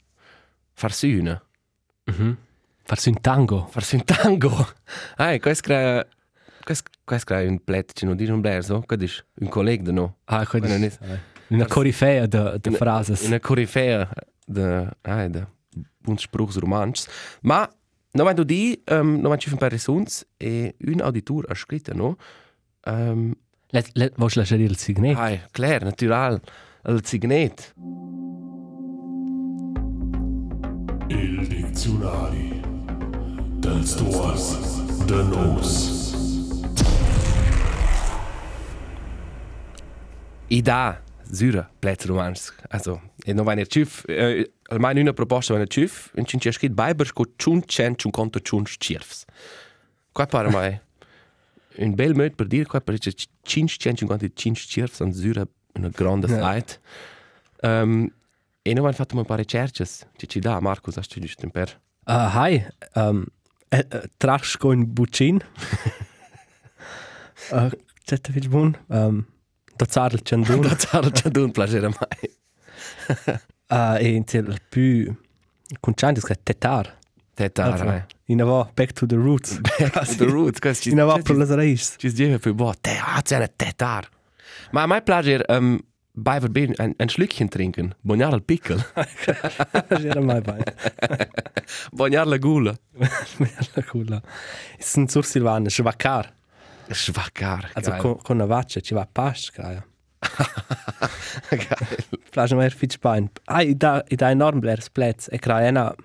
farsi 0.73 1.13
una. 1.13 1.41
mhm. 2.05 2.37
Farsi 2.85 3.09
un 3.09 3.21
tango. 3.21 3.67
Farsi 3.67 3.95
un 3.95 4.03
tango. 4.03 4.51
Ah, 5.15 5.37
questo 5.39 5.63
crea... 5.63 6.05
Questo 6.63 6.89
crea 7.25 7.49
un 7.49 7.61
plet 7.61 7.91
che 7.91 8.05
non 8.05 8.15
dice 8.15 8.31
un 8.31 8.39
blerso, 8.39 8.79
che 8.81 8.95
dice 8.95 9.25
un 9.41 9.49
collega 9.49 9.91
no. 9.91 10.19
ah 10.25 10.47
quello 10.47 10.67
Quello 10.67 11.19
è 11.53 11.57
non 11.57 11.65
una 11.65 11.67
corifea 11.67 12.25
de, 12.25 12.57
de 12.59 12.69
Una- 12.69 12.77
frases 12.77 13.27
Una 13.27 13.39
corifea 13.39 14.09
de, 14.45 14.89
ah, 15.01 15.27
de 15.27 15.47
buns 16.01 16.21
spruchs 16.21 16.57
romans. 16.57 17.07
Ma, 17.41 17.69
non 18.11 18.25
vai 18.25 18.33
du 18.33 18.43
di, 18.43 18.81
um, 18.91 19.19
non 19.19 19.29
vai 19.29 19.37
ci 19.37 19.49
un 19.51 19.57
paar 19.57 19.71
resons 19.71 20.25
e 20.37 20.75
un 20.79 21.01
auditor 21.01 21.45
ha 21.47 21.55
scritto, 21.55 21.93
no? 21.93 22.17
Um, 22.85 23.33
let 23.69 23.89
let 23.93 24.13
vos 24.17 24.35
lasciare 24.35 24.63
il 24.63 24.77
signet 24.77 25.17
ah, 25.17 25.47
clair, 25.51 25.83
natural, 25.83 26.41
il 26.87 27.05
signet. 27.05 27.73
Il 31.07 31.47
diccionari 31.47 32.61
dels 33.59 33.95
tuors 33.95 35.05
de 35.05 35.23
nos. 35.23 36.01
I 40.47 40.61
da, 40.61 41.01
Syra, 41.31 41.69
Plätze 41.79 42.07
romans. 42.07 42.53
Also, 42.69 43.01
e 43.25 43.33
non 43.33 43.45
vai 43.45 43.55
ner 43.55 43.67
tschüf, 43.67 44.03
äh, 44.07 44.51
almeno 44.69 44.99
una 45.01 45.13
proposta 45.13 45.53
vai 45.53 45.61
ner 45.63 45.69
tschüf, 45.69 46.11
in 46.15 46.25
cin 46.25 46.39
c'è 46.39 46.51
scritto 46.51 46.73
Biber 46.73 47.05
sco 47.07 47.25
tschun 47.35 47.63
cent 47.67 47.97
tschun 47.97 48.11
conto 48.11 48.39
tschun 48.39 48.63
tschirfs. 48.65 49.25
Qua 50.11 50.25
pare 50.25 50.49
mai 50.49 50.79
un 51.77 51.95
bel 51.95 52.13
möd 52.15 52.35
per 52.35 52.47
dire, 52.47 52.65
qua 52.65 52.81
pare 52.81 52.97
c'è 52.97 53.11
cin 53.43 53.67
cent 53.67 53.95
tschun 53.95 54.07
conto 54.07 54.27
tschun 54.31 54.53
tschirfs, 54.53 55.01
an 55.01 55.13
Syra 55.13 55.47
una 55.73 55.89
grande 55.89 56.27
Ja. 56.27 56.35
slide. 56.37 56.79
Um, 57.63 58.09
e 58.61 58.73
non 58.73 58.83
vai 58.83 58.93
fatto 58.93 59.17
un 59.17 59.25
paar 59.25 59.37
ricerches. 59.39 60.05
Ci 60.17 60.27
ci 60.27 60.39
da, 60.39 60.59
Marcus, 60.59 60.97
hast 60.97 61.13
du 61.13 61.19
giusto 61.19 61.49
per... 61.49 61.81
Uh, 62.05 62.29
hi, 62.33 62.65
um, 62.95 63.25
uh, 63.71 63.77
uh, 63.77 64.01
trachsko 64.17 64.71
in 64.73 64.93
bucin. 64.93 65.41
uh, 67.51 67.69
C'è 68.05 68.19
te 68.19 68.31
fich 68.33 68.49
bun? 68.49 68.77
Um, 68.87 69.25
da 69.83 69.91
zarl 69.91 70.19
chandun. 70.23 70.61
Da 70.61 70.75
zara 70.77 71.09
c'è 71.09 71.29
d'un 71.29 71.51
plagere 71.51 71.89
mai. 71.89 72.23
uh, 73.69 73.95
e 73.99 74.07
in 74.09 74.23
tel 74.23 74.59
più 74.69 75.13
conciantes 75.79 76.23
che 76.23 76.39
tetar. 76.41 77.01
Tetar, 77.35 77.87
eh. 77.87 78.05
In 78.25 78.41
ava 78.41 78.69
back 78.73 78.93
to 78.93 79.05
the 79.07 79.15
roots. 79.15 79.59
The 80.17 80.25
roots, 80.25 80.59
questo 80.59 80.83
ci... 80.83 80.91
In 80.91 81.13
ci- 81.15 81.21
pro 81.23 81.35
las 81.35 81.49
raiz. 81.49 81.95
Ci 81.97 82.09
sdieve 82.09 82.37
più 82.37 82.53
boh, 82.53 82.73
te 82.79 82.91
hat 82.91 83.31
eine 83.31 83.51
tetar. 83.55 84.07
Ma 84.71 84.83
a 84.83 84.85
mai 84.85 85.01
plager 85.01 85.43
um, 85.49 85.79
Biber 86.15 86.49
bin 86.49 86.75
ein, 86.79 86.93
ein 86.99 87.09
Schlückchen 87.09 87.49
trinken. 87.49 87.95
Bonjar 88.03 88.33
al 88.33 88.41
pickel. 88.41 88.83
Era 89.89 90.21
mai 90.21 90.41
bene. 90.41 90.75
Bonjar 91.91 92.27
la 92.27 92.37
gula. 92.37 92.75
Merda 93.39 93.81
culla. 93.91 94.21
Sunt 94.79 95.09
sur 95.11 95.25
Silvana, 95.25 95.69
schwacar. 95.69 96.31
Schwackar. 96.91 97.71
Also 97.73 97.91
con, 97.97 98.17
con 98.17 98.35
una 98.35 98.45
vaccia 98.45 98.79
ci 98.81 98.93
va 98.93 99.05
past, 99.05 99.51
kraja. 99.51 99.85
geil. 101.49 102.05
Plaja 102.31 102.55
mer 102.55 102.71
fich 102.71 102.99
bein. 102.99 103.29
Ai, 103.45 103.69
i 103.69 103.75
da, 103.75 104.03
i 104.09 104.15
da 104.15 104.29
enorm 104.31 104.59
blers 104.59 104.89
plets. 104.89 105.29
E 105.31 105.37
kraja 105.37 105.67
ena, 105.67 105.95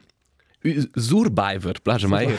Surbiver, 0.97 1.81
plager 1.83 2.09
mai. 2.09 2.27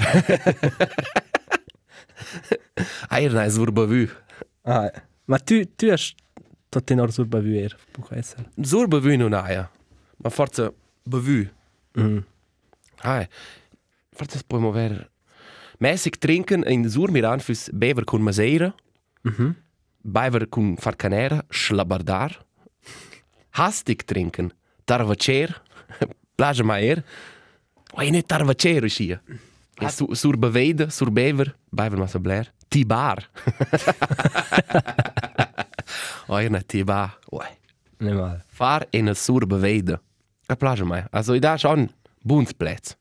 Eier 3.10 3.34
nei 3.34 3.50
Surbavü. 3.50 4.10
ai. 4.64 4.90
Ma 5.26 5.38
tu, 5.38 5.64
tu 5.76 5.92
hast 5.92 6.16
tot 6.70 6.92
enor 6.92 7.12
sur 7.12 7.26
bavuer, 7.26 7.76
può 7.92 8.08
essere. 8.12 8.50
Surbavü 8.62 9.18
non 9.18 9.34
aia. 9.34 9.70
Ma 10.18 10.30
forza 10.30 10.74
bavü. 11.04 11.50
Mm. 11.98 12.24
Ai. 13.04 13.28
Forza 14.12 14.40
poi 14.48 14.60
mover. 14.60 15.09
Mäßig 15.80 16.20
trinken 16.20 16.64
in 16.64 16.90
Surmiran 16.90 17.40
fürs 17.40 17.70
Bever 17.74 18.06
con 18.06 18.22
Maseira. 18.22 18.74
Mhm. 19.24 19.56
Biber 20.04 20.46
con 20.48 20.78
farcanera, 20.78 21.44
schlabardar. 21.50 22.32
Hastig 23.52 24.08
trinken, 24.08 24.54
tarvacer, 24.86 25.62
plaja 26.38 26.64
maier. 26.64 27.04
Oi, 27.94 28.12
ne 28.12 28.22
tarvacer 28.22 28.84
is 28.84 28.98
hier. 28.98 29.20
E 29.80 29.90
su, 29.90 30.14
sur 30.16 30.38
beweide, 30.38 30.92
sur 30.92 31.12
bever, 31.12 31.56
biber 31.72 31.98
massa 31.98 32.20
blair. 32.20 32.52
Tibar. 32.70 33.24
Oi, 36.28 36.50
ne 36.50 36.62
tibar. 36.62 37.18
Oi. 37.32 37.48
Ne 38.00 38.14
mal. 38.14 38.44
Far 38.48 38.86
in 38.92 39.10
a 39.10 39.16
sur 39.16 39.46
beweide. 39.48 40.00
A 40.48 40.56
plaja 40.56 40.86
mai. 40.86 41.04
Also, 41.12 41.34
i 41.34 41.40
da 41.40 41.58
schon 41.58 41.90
buns 42.24 42.54
plätz. 42.54 42.96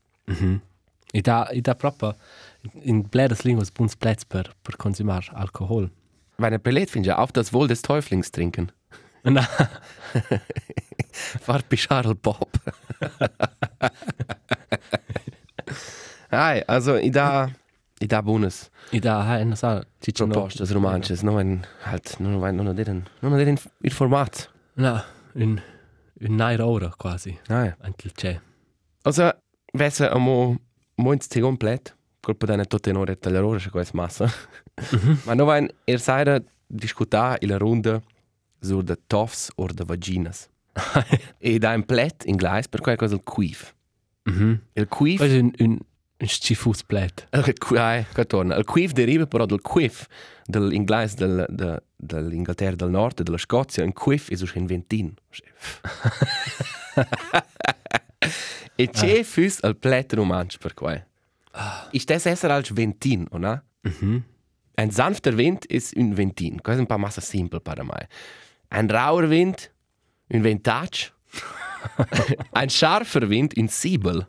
I 1.13 1.21
da, 1.21 1.47
i 1.53 1.61
da 1.61 1.75
proprio 1.75 2.15
in 2.81 3.03
bleres 3.09 3.43
lingos 3.43 3.71
buns 3.71 3.95
plets 3.95 4.25
per, 4.25 4.51
per 4.63 4.75
consumar 4.77 5.23
alcohol. 5.33 5.89
Wenn 6.37 6.53
er 6.53 6.59
belet 6.59 6.89
finja, 6.89 7.17
auf 7.17 7.31
das 7.31 7.51
Wohl 7.53 7.67
des 7.67 7.81
Teuflings 7.81 8.31
trinken. 8.31 8.71
Na, 9.23 9.45
Far 11.41 11.61
Pischarl 11.63 12.15
Pop. 12.15 12.49
Ai, 16.31 16.61
also, 16.67 16.95
i 16.97 17.09
da, 17.09 17.49
i 17.99 18.07
da 18.07 18.21
bunes. 18.21 18.69
i 18.91 18.99
da, 18.99 19.21
hai, 19.27 19.43
na 19.45 19.55
sa, 19.55 19.83
ci 20.01 20.11
ci 20.13 20.23
no. 20.25 20.33
Propostas 20.33 20.71
romances, 20.71 21.21
no 21.23 21.37
en 21.39 21.65
halt 21.85 22.15
non 22.19 22.39
vain 22.39 22.55
non 22.55 22.75
deren 22.75 23.03
non 23.21 23.35
deren 23.37 23.57
il 23.83 23.91
format. 23.91 24.47
Na, 24.75 25.03
un, 25.35 25.59
un 26.21 26.35
nair 26.35 26.61
ora 26.61 26.89
quasi, 26.97 27.37
Ah, 27.49 27.75
anche 27.81 28.09
c'è. 28.13 28.39
also 29.03 29.31
vesse 29.73 30.07
amo 30.09 30.57
moins 30.95 31.27
te 31.27 31.39
complet, 31.41 31.95
colpa 32.19 32.45
dane 32.45 32.65
tutte 32.65 32.91
ore 32.91 33.17
tagliarore 33.17 33.59
che 33.59 33.69
questa 33.69 33.97
massa. 33.97 34.31
Ma 35.25 35.33
no 35.33 35.45
vain 35.45 35.69
er 35.85 35.99
saira 35.99 36.41
discuta 36.67 37.37
in 37.39 37.49
la 37.49 37.57
ronda 37.57 38.01
sur 38.61 38.83
de 38.83 38.97
toffs 39.07 39.51
or 39.55 39.73
de 39.73 39.85
vaginas. 39.85 40.49
e 41.39 41.59
da 41.59 41.73
un 41.73 41.83
plet 41.83 42.25
in 42.25 42.35
gleis 42.35 42.67
per 42.67 42.81
quella 42.81 42.97
cosa 42.97 43.15
il 43.15 43.23
quif. 43.23 43.73
Mhm. 44.23 44.61
Il 44.73 44.87
quif 44.87 45.21
è 45.21 45.39
un, 45.39 45.51
un, 45.59 45.79
un 46.17 46.27
schifus 46.27 46.83
plet. 46.83 47.27
Il 47.31 47.57
qui- 47.57 48.05
che 48.13 48.25
torna. 48.25 48.55
Il 48.55 48.65
quif 48.65 48.91
deriva 48.91 49.25
però 49.25 49.45
dal 49.45 49.61
quif 49.61 50.05
dell'inglese 50.45 51.15
del, 51.15 51.45
de, 51.49 51.81
dell'Inghilterra 51.95 52.75
del 52.75 52.89
Nord 52.89 53.19
e 53.19 53.23
della 53.23 53.37
Scozia. 53.37 53.83
Un 53.83 53.93
quif 53.93 54.29
è 54.29 54.57
un 54.57 54.65
ventin. 54.65 55.13
e 58.75 58.89
c'è 58.89 59.23
fus 59.23 59.59
il 59.63 59.77
plet 59.77 60.13
romansch 60.13 60.57
per 60.57 60.73
quai. 60.73 61.01
Ist 61.91 62.09
das 62.09 62.25
esser 62.25 62.51
als 62.51 62.75
ventin, 62.75 63.27
oder? 63.29 63.63
Mhm. 63.83 64.23
Ein 64.75 64.91
sanfter 64.91 65.37
Wind 65.37 65.65
ist 65.65 65.95
un 65.95 66.15
ventin. 66.15 66.61
Das 66.63 66.75
ist 66.75 66.81
ein 66.81 66.87
paar 66.87 66.97
Massa 66.97 67.21
simpel 67.21 67.59
para 67.59 67.83
mai. 67.83 68.07
Ein 68.69 68.89
rauer 68.89 69.29
Wind, 69.29 69.71
un 70.31 70.43
ventage. 70.43 71.11
ein 72.53 72.69
scharfer 72.69 73.29
Wind, 73.29 73.57
un 73.57 73.67
siebel. 73.67 74.27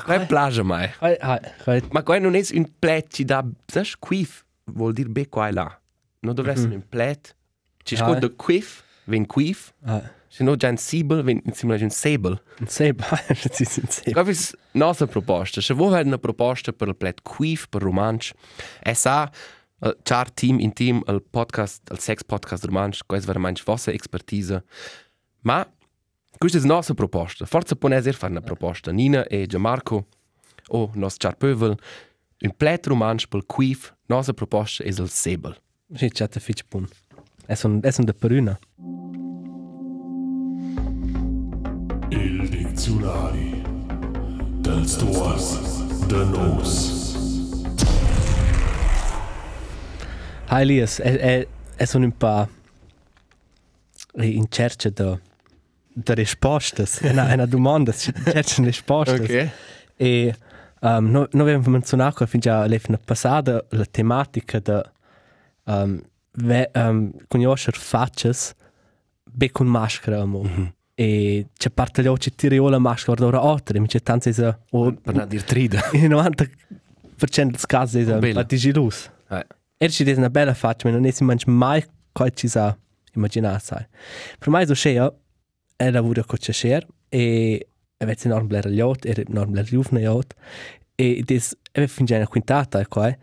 Quai 0.00 0.26
mai. 0.64 0.90
Hai, 1.00 1.16
hai, 1.20 1.40
hai. 1.66 1.82
Ma 1.92 2.02
qua 2.02 2.18
non 2.18 2.34
è 2.34 2.42
un 2.52 2.66
plet 2.78 3.12
ci 3.12 3.24
dà, 3.24 3.44
sai, 3.66 3.86
quif 3.98 4.44
vuol 4.64 4.92
dire 4.92 5.08
be 5.08 5.28
qua 5.28 5.48
e 5.48 5.52
là. 5.52 5.80
Non 6.20 6.34
dovrebbe 6.34 6.58
essere 6.58 6.74
un 6.74 6.88
plet. 6.88 7.34
Ci 7.84 7.94
Ah, 7.94 7.98
scorda 7.98 8.28
quif, 8.30 8.82
ven 9.04 9.26
quif, 9.26 9.72
hai. 9.84 10.02
Se 10.36 10.44
no 10.44 10.54
già 10.54 10.68
un 10.68 10.76
sibel, 10.76 11.22
ven 11.22 11.40
insieme 11.46 11.76
a 11.76 11.82
un 11.82 11.88
sebel. 11.88 12.38
Un 12.60 12.66
seb, 12.68 13.00
hai, 13.08 13.34
ci 13.36 13.64
si 13.64 13.80
un 13.80 13.88
seb. 13.88 14.12
Questa 14.12 14.54
è 14.54 14.60
la 14.72 14.84
nostra 14.84 15.06
proposta. 15.06 15.62
Se 15.62 15.72
vuoi 15.72 15.88
avere 15.88 16.06
una 16.06 16.18
proposta 16.18 16.74
per 16.74 16.88
il 16.88 16.94
plet 16.94 17.22
quif, 17.22 17.68
per 17.70 17.80
romansch, 17.80 18.32
e 18.82 18.92
sa, 18.92 19.32
il 19.80 19.96
char 20.02 20.30
team 20.30 20.60
in 20.60 20.74
team, 20.74 21.02
il 21.06 21.22
podcast, 21.22 21.88
il 21.90 21.98
sex 22.00 22.22
podcast 22.22 22.64
romansch, 22.66 23.00
questa 23.06 23.24
è 23.24 23.32
veramente 23.32 23.62
la 23.64 23.72
vostra 23.72 23.92
expertise. 23.92 24.64
Ma 25.40 25.66
questa 26.36 26.58
è 26.58 26.60
la 26.60 26.66
nostra 26.66 26.92
proposta. 26.92 27.46
Forse 27.46 27.76
può 27.76 27.88
essere 27.88 28.12
fare 28.12 28.32
una 28.32 28.42
proposta. 28.42 28.92
Nina 28.92 29.24
e 29.24 29.46
Gianmarco, 29.46 30.06
o 30.68 30.90
il 30.92 30.98
nostro 30.98 31.30
char 31.30 31.38
pövel, 31.38 31.78
un 32.40 32.54
plet 32.54 32.86
romansch 32.88 33.26
per 33.28 33.40
il 33.40 33.46
quif, 33.46 33.94
nostra 34.08 34.34
proposta 34.34 34.84
è 34.84 34.88
il 34.88 35.08
sebel. 35.08 35.56
Sì, 35.94 36.10
c'è 36.10 36.28
te 36.28 36.40
fitch 36.40 36.64
bun. 36.68 36.86
Es 37.48 37.64
un, 37.64 37.80
es 37.82 37.96
un 37.96 38.04
de 38.04 38.12
peruna. 38.12 38.58
Il 42.08 42.48
diccionari 42.48 43.62
dels 44.62 44.96
tuors 44.96 45.46
de 46.06 46.24
nos. 46.30 46.72
Hai, 50.46 50.62
Elias, 50.62 51.00
es, 51.00 51.16
es, 51.16 51.46
es 51.78 51.94
un 51.94 52.04
un 52.04 52.12
pa 52.12 52.48
in 54.14 54.46
cerca 54.48 54.90
de, 54.90 55.18
de 55.94 56.14
rispostas. 56.14 57.00
Una, 57.02 57.34
una 57.34 57.46
domanda, 57.46 57.92
cerca 57.92 58.42
de 58.42 58.64
rispostas. 58.64 59.50
E 59.98 60.34
um, 60.82 61.10
no, 61.10 61.26
no 61.32 61.42
abbiamo 61.42 61.70
menzionato 61.70 62.24
fin 62.26 62.40
già 62.40 62.66
l'è 62.66 62.80
passata 63.04 63.64
la 63.70 63.84
tematica 63.84 64.60
de 64.60 64.82
um, 65.64 66.00
ve, 66.34 66.70
um, 66.74 67.12
conoscere 67.26 67.76
facce 67.76 68.54
be 69.24 69.50
con 69.50 69.66
maschera 69.66 70.20
amo. 70.20 70.42
Mm 70.42 70.54
-hmm. 70.54 70.75
E 70.98 71.48
c'è 71.54 71.68
parte 71.70 72.02
gli 72.02 72.06
occhi 72.06 72.34
tiri 72.34 72.56
o 72.58 72.70
la 72.70 72.78
maschera 72.78 73.14
d'ora 73.14 73.40
altre, 73.40 73.78
mi 73.80 73.86
c'è 73.86 74.00
tanto 74.00 74.30
isa 74.30 74.58
o 74.70 74.92
Per 74.94 75.14
non 75.14 75.28
dire 75.28 75.44
trida. 75.44 75.82
in 75.92 76.08
90% 76.10 76.48
dei 77.18 77.52
casi 77.66 77.98
isa 77.98 78.18
Bella. 78.18 78.40
la 78.40 78.42
digilus. 78.44 79.10
Eh. 79.28 79.44
Er 79.78 79.90
ci 79.90 80.04
des 80.04 80.16
una 80.16 80.30
bella 80.30 80.54
faccia, 80.54 80.88
ma 80.88 80.94
non 80.94 81.04
è 81.04 81.10
si 81.10 81.22
mangi 81.22 81.50
mai 81.50 81.84
qual 82.12 82.30
ci 82.32 82.48
sa 82.48 82.74
immaginare 83.14 83.58
sai. 83.60 83.86
Per 84.38 84.48
me 84.48 84.64
so 84.66 84.72
scea, 84.74 85.12
è 85.76 85.90
lavoro 85.90 86.24
con 86.24 86.38
c'è 86.38 86.52
scher 86.52 86.86
e 87.10 87.68
avete 87.98 88.26
enorm 88.28 88.46
bler 88.46 88.64
liot, 88.66 89.04
er 89.04 89.20
enorm 89.28 89.50
bler 89.50 89.64
juvne 89.64 90.00
liot 90.00 90.34
e 90.94 91.22
des 91.26 91.54
e 91.72 91.86
fin 91.88 92.06
già 92.06 92.16
una 92.16 92.26
quintata 92.26 92.86
qua, 92.86 93.14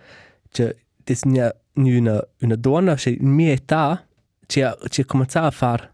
cioè 0.52 0.76
des 1.04 1.22
una 1.24 1.52
una 1.74 2.56
donna 2.56 2.94
che 2.94 3.10
in 3.20 3.30
mia 3.30 3.52
età 3.52 4.06
ci 4.46 4.62
ha 4.62 4.78
cominciato 5.08 5.48
a 5.48 5.52
fare 5.52 5.92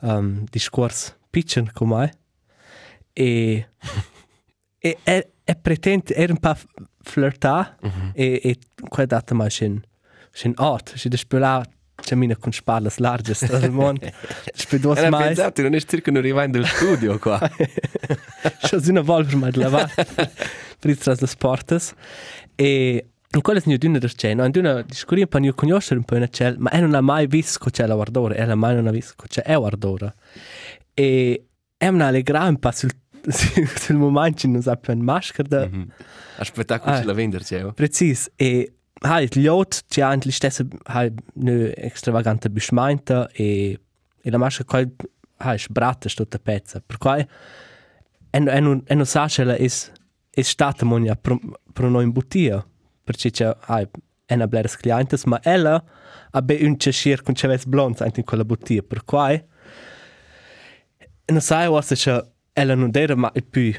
um, 0.00 0.44
discorsi 0.50 1.12
pitchen 1.30 1.70
con 1.72 1.88
me 1.88 2.12
e 3.12 3.68
e 4.78 4.98
e 5.04 5.30
e 5.44 5.54
pretende 5.56 6.14
era 6.14 6.32
un 6.32 6.38
pa 6.38 6.56
flirta 7.02 7.76
e 8.14 8.40
e 8.42 8.58
qua 8.88 9.04
data 9.06 9.34
ma 9.34 9.48
schin 9.48 9.80
schin 10.30 10.52
art 10.56 10.94
si 10.96 11.08
de 11.08 11.16
spela 11.16 11.64
c'è 12.00 12.14
mina 12.14 12.36
con 12.36 12.52
sparlas 12.52 12.98
larges 12.98 13.44
del 13.44 13.70
mondo 13.70 14.08
spedo 14.54 14.94
Era 14.94 15.10
mai 15.10 15.24
pensato, 15.26 15.62
non 15.62 15.74
è 15.74 15.80
circa 15.80 16.10
non 16.10 16.20
arriva 16.20 16.44
in 16.44 16.62
studio 16.64 17.18
qua. 17.18 17.40
Schon 18.62 18.80
so 18.80 18.90
eine 18.90 19.04
Wolf 19.04 19.34
mal 19.34 19.52
lavar. 19.54 19.90
Pritras 20.78 21.18
das 21.18 21.34
Portas. 21.34 21.94
E 22.56 23.04
in 23.38 23.44
quella 23.44 23.60
signora 23.60 23.78
d'una 23.80 23.98
der 23.98 24.12
cena, 24.14 24.44
in 24.46 24.52
una 24.56 24.82
discuria 24.82 25.24
un 25.24 25.28
po' 25.30 25.38
io 25.38 25.54
conoscere 25.54 25.98
un 26.00 26.04
po' 26.04 26.16
una 26.16 26.28
cel, 26.28 26.56
ma 26.58 26.70
non 26.72 26.94
ha 26.94 27.00
mai 27.00 27.26
visto 27.28 27.64
che 27.64 27.70
c'è 27.70 27.86
la 27.86 27.94
guardora, 27.94 28.34
e 28.34 28.54
mai 28.54 28.74
non 28.74 28.86
ha 28.86 28.90
visto 28.90 29.14
che 29.16 29.28
c'è 29.28 29.42
la 29.46 29.58
guardora. 29.58 30.12
E 30.92 31.46
è 31.76 31.86
una 31.88 32.06
allegra 32.08 32.44
un 32.46 32.58
po' 32.58 32.70
sul 32.72 32.90
sul 33.28 33.96
momento 33.96 34.46
non 34.46 34.62
sa 34.62 34.76
più 34.76 34.92
un 34.92 35.00
maschera 35.00 35.46
da 35.48 35.68
Aspetta, 36.38 36.80
che 36.80 36.88
Ah. 36.90 36.98
ce 36.98 37.04
la 37.04 37.12
vender, 37.12 37.42
Geo. 37.42 37.72
precis 37.72 38.30
e 38.36 38.72
hai 39.00 39.28
gli 39.30 39.46
ot 39.46 39.84
c'è 39.88 40.02
anche 40.02 40.30
stessa 40.32 40.64
hai 40.84 41.12
ne 41.34 41.72
extravagante 41.74 42.48
beschmeinta 42.48 43.28
e 43.32 43.78
e 44.22 44.30
la 44.30 44.38
maschera 44.38 44.64
coi 44.66 44.88
hai 45.38 45.58
sbratta 45.58 46.08
sto 46.08 46.26
ta 46.26 46.38
pezza 46.38 46.80
per 46.84 46.96
cui 46.98 47.26
e 48.30 48.38
no 48.38 48.50
e 48.50 48.60
non 48.60 48.82
e 48.86 48.94
non 48.94 49.04
sa 49.06 49.26
che 49.26 49.44
la 49.44 49.56
is 49.56 49.92
è 50.30 50.42
stata 50.42 50.84
monia 50.84 51.14
pro, 51.16 51.38
pro 51.72 51.88
noi 51.88 52.04
in 52.04 52.12
bottia 52.12 52.64
perché 53.08 53.30
c'è 53.30 53.56
hai 53.68 53.88
è 54.26 54.34
una 54.34 54.46
bleres 54.46 54.76
clientes 54.76 55.24
ma 55.24 55.40
ella 55.42 55.82
ha 56.30 56.42
be 56.42 56.58
un 56.60 56.78
cescier 56.78 57.22
con 57.22 57.34
ceves 57.34 57.64
blond 57.64 57.98
anche 58.02 58.20
in 58.20 58.26
quella 58.26 58.44
bottia 58.44 58.82
per 58.82 59.02
cui 59.02 59.42
non 61.24 61.40
sai 61.40 61.82
se 61.82 62.26
ella 62.52 62.74
non 62.74 62.90
deve 62.90 63.14
ma 63.14 63.32
e 63.32 63.40
più 63.40 63.74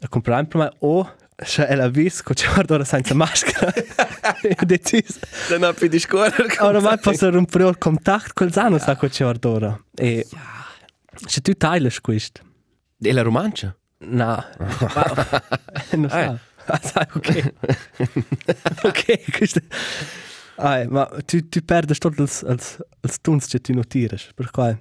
a 0.00 0.08
comprare 0.08 0.46
per 0.46 0.60
me 0.60 0.72
o 0.80 1.14
se 1.36 1.64
ella 1.64 1.88
vis 1.88 2.22
che 2.24 2.34
c'è 2.34 2.52
guardare 2.52 2.84
senza 2.84 3.14
maschera 3.14 3.72
e 4.42 4.56
deciso 4.64 5.20
Non 5.50 5.62
ha 5.62 5.72
più 5.72 5.86
di 5.88 6.00
scuola. 6.00 6.34
Ora 6.60 6.80
mai 6.80 6.98
posso 6.98 7.30
rompere 7.30 7.68
il 7.68 7.78
contatto 7.78 8.30
col 8.34 8.52
Zano, 8.52 8.78
sa 8.78 8.96
che 8.96 9.08
c'è 9.08 9.24
ora. 9.24 9.80
E 9.94 10.26
se 11.26 11.40
tu 11.40 11.52
tagli 11.54 11.88
questo, 12.00 12.42
E 13.00 13.12
la 13.12 13.22
romancia? 13.22 13.76
no, 13.98 14.44
non 15.94 16.08
sa. 16.10 16.38
Ah, 16.66 16.80
sai, 16.82 17.06
ok. 17.14 17.52
ok, 18.84 19.36
questo. 19.36 19.60
Ah, 20.56 20.84
ma 20.88 21.06
tu, 21.24 21.48
tu 21.48 21.60
perdi 21.64 21.94
tutto 21.98 22.22
il, 22.22 22.30
il, 22.48 22.60
il 23.00 23.10
stunz 23.10 23.46
che 23.48 23.60
tu 23.60 23.72
non 23.72 23.86
tiri, 23.86 24.16
per 24.34 24.50
cui. 24.50 24.76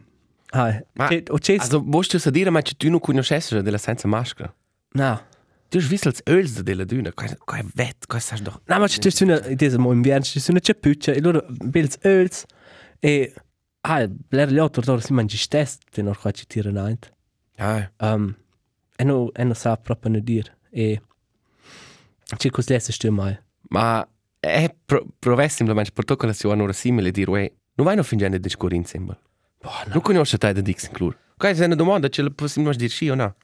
Ah, 0.51 0.83
Ma- 0.93 1.07
che, 1.07 1.23
o 1.29 1.37
c'è. 1.37 1.55
Also, 1.57 1.81
vuoi 1.81 2.05
tu 2.05 2.17
dire, 2.29 2.49
ma 2.49 2.61
tu 2.61 2.89
non 2.89 2.99
conoscessi 2.99 3.61
della 3.61 3.77
senza 3.77 4.07
maschera? 4.07 4.53
No. 4.93 5.29
Tu 5.69 5.77
hai 5.77 5.85
visto 5.85 6.09
els 6.09 6.21
öls 6.25 6.59
della 6.63 6.83
duna? 6.83 7.13
Qua 7.13 7.57
è 7.57 7.63
vet, 7.73 8.05
qua 8.05 8.19
sai 8.19 8.41
doch. 8.41 8.59
No, 8.65 8.77
ma 8.79 8.87
c'è 8.87 8.99
una, 9.23 9.47
in 9.47 9.55
questo 9.55 9.79
mo 9.79 9.93
inverno, 9.93 10.25
c'è 10.25 10.51
una 10.51 10.59
ceppuccia, 10.59 11.13
e 11.13 11.21
loro 11.21 11.45
bills 11.47 11.97
öls, 12.03 12.43
e. 12.99 13.33
Ah, 13.83 14.03
gli 14.05 14.59
altri, 14.59 14.83
loro 14.85 14.99
si 14.99 15.13
mangi 15.13 15.37
stesso, 15.37 15.77
te 15.89 16.01
non 16.01 16.13
qua 16.13 16.31
ci 16.31 16.45
tira 16.45 16.69
niente. 16.69 17.09
Ah, 17.55 17.89
Um, 17.99 18.35
e 18.97 19.03
non 19.05 19.29
e 19.33 19.43
non 19.45 19.55
sa 19.55 19.77
proprio 19.77 20.11
non 20.11 20.21
dire. 20.23 20.57
E 20.69 21.01
c'è 22.37 22.49
così 22.49 22.73
lesse 22.73 22.91
stu 22.91 23.11
mai. 23.11 23.37
ma 23.69 24.05
è 24.39 24.73
pro, 24.85 25.05
provessim 25.19 25.67
la 25.67 25.85
per 25.93 26.03
tocca 26.03 26.25
la 26.25 26.33
sua 26.33 26.55
ora 26.55 26.73
simile 26.73 27.11
dire, 27.11 27.29
uè, 27.29 27.51
non 27.75 27.85
vai 27.85 27.95
no 27.95 28.03
fingere 28.03 28.39
di 28.39 28.49
scuola 28.49 28.75
insieme. 28.75 29.17
Boh, 29.59 29.69
Non 29.87 30.01
conosci 30.01 30.37
te 30.37 30.51
da 30.51 30.61
Dix 30.61 30.87
inclur. 30.87 31.15
Qua 31.37 31.49
è 31.49 31.65
una 31.65 31.75
domanda, 31.75 32.09
ce 32.09 32.23
la 32.23 32.31
possiamo 32.31 32.73
dire 32.73 32.89
sì 32.89 33.09
o 33.09 33.15
no? 33.15 33.35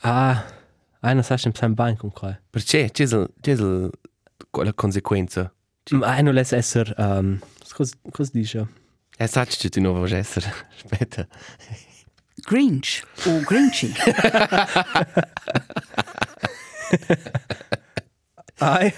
Ah, 0.00 0.44
ah, 1.00 1.12
non 1.12 1.22
sa 1.22 1.36
sempre 1.36 1.60
sein 1.60 1.74
Bein 1.74 1.96
con 1.96 2.10
qua. 2.12 2.38
Perché 2.50 2.90
c'è 2.90 3.06
c'è 3.40 3.52
il, 3.52 3.90
quella 4.50 4.72
conseguenza. 4.72 5.52
Ma 5.90 6.18
non 6.20 6.32
lesse 6.32 6.56
essere, 6.56 6.94
um, 6.96 7.38
cosa, 7.72 7.94
cosa 8.10 8.30
dice? 8.32 8.66
E 9.16 9.26
sai 9.26 9.46
che 9.46 9.68
tu 9.68 9.80
non 9.80 9.94
vuoi 9.94 10.12
essere. 10.12 10.50
Aspetta. 10.74 11.26
Grinch 12.46 13.02
o 13.26 13.40
Grinchy. 13.40 13.92
Ai, 18.58 18.92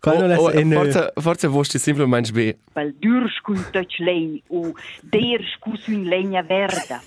qua 0.00 0.12
non 0.18 0.30
Oh, 0.32 0.46
lesse 0.48 0.60
in... 0.60 0.72
forza, 0.72 1.12
forza 1.16 1.48
vuoi 1.48 1.64
semplicemente 1.64 2.32
be. 2.32 2.58
Pel 2.72 2.94
durs 2.98 3.40
cun 3.42 3.64
touch 3.72 3.98
lein 3.98 4.40
o 4.48 4.72
ders 5.02 5.56
cus 5.60 5.86
un 5.88 6.02
legna 6.04 6.42
verda. 6.42 7.02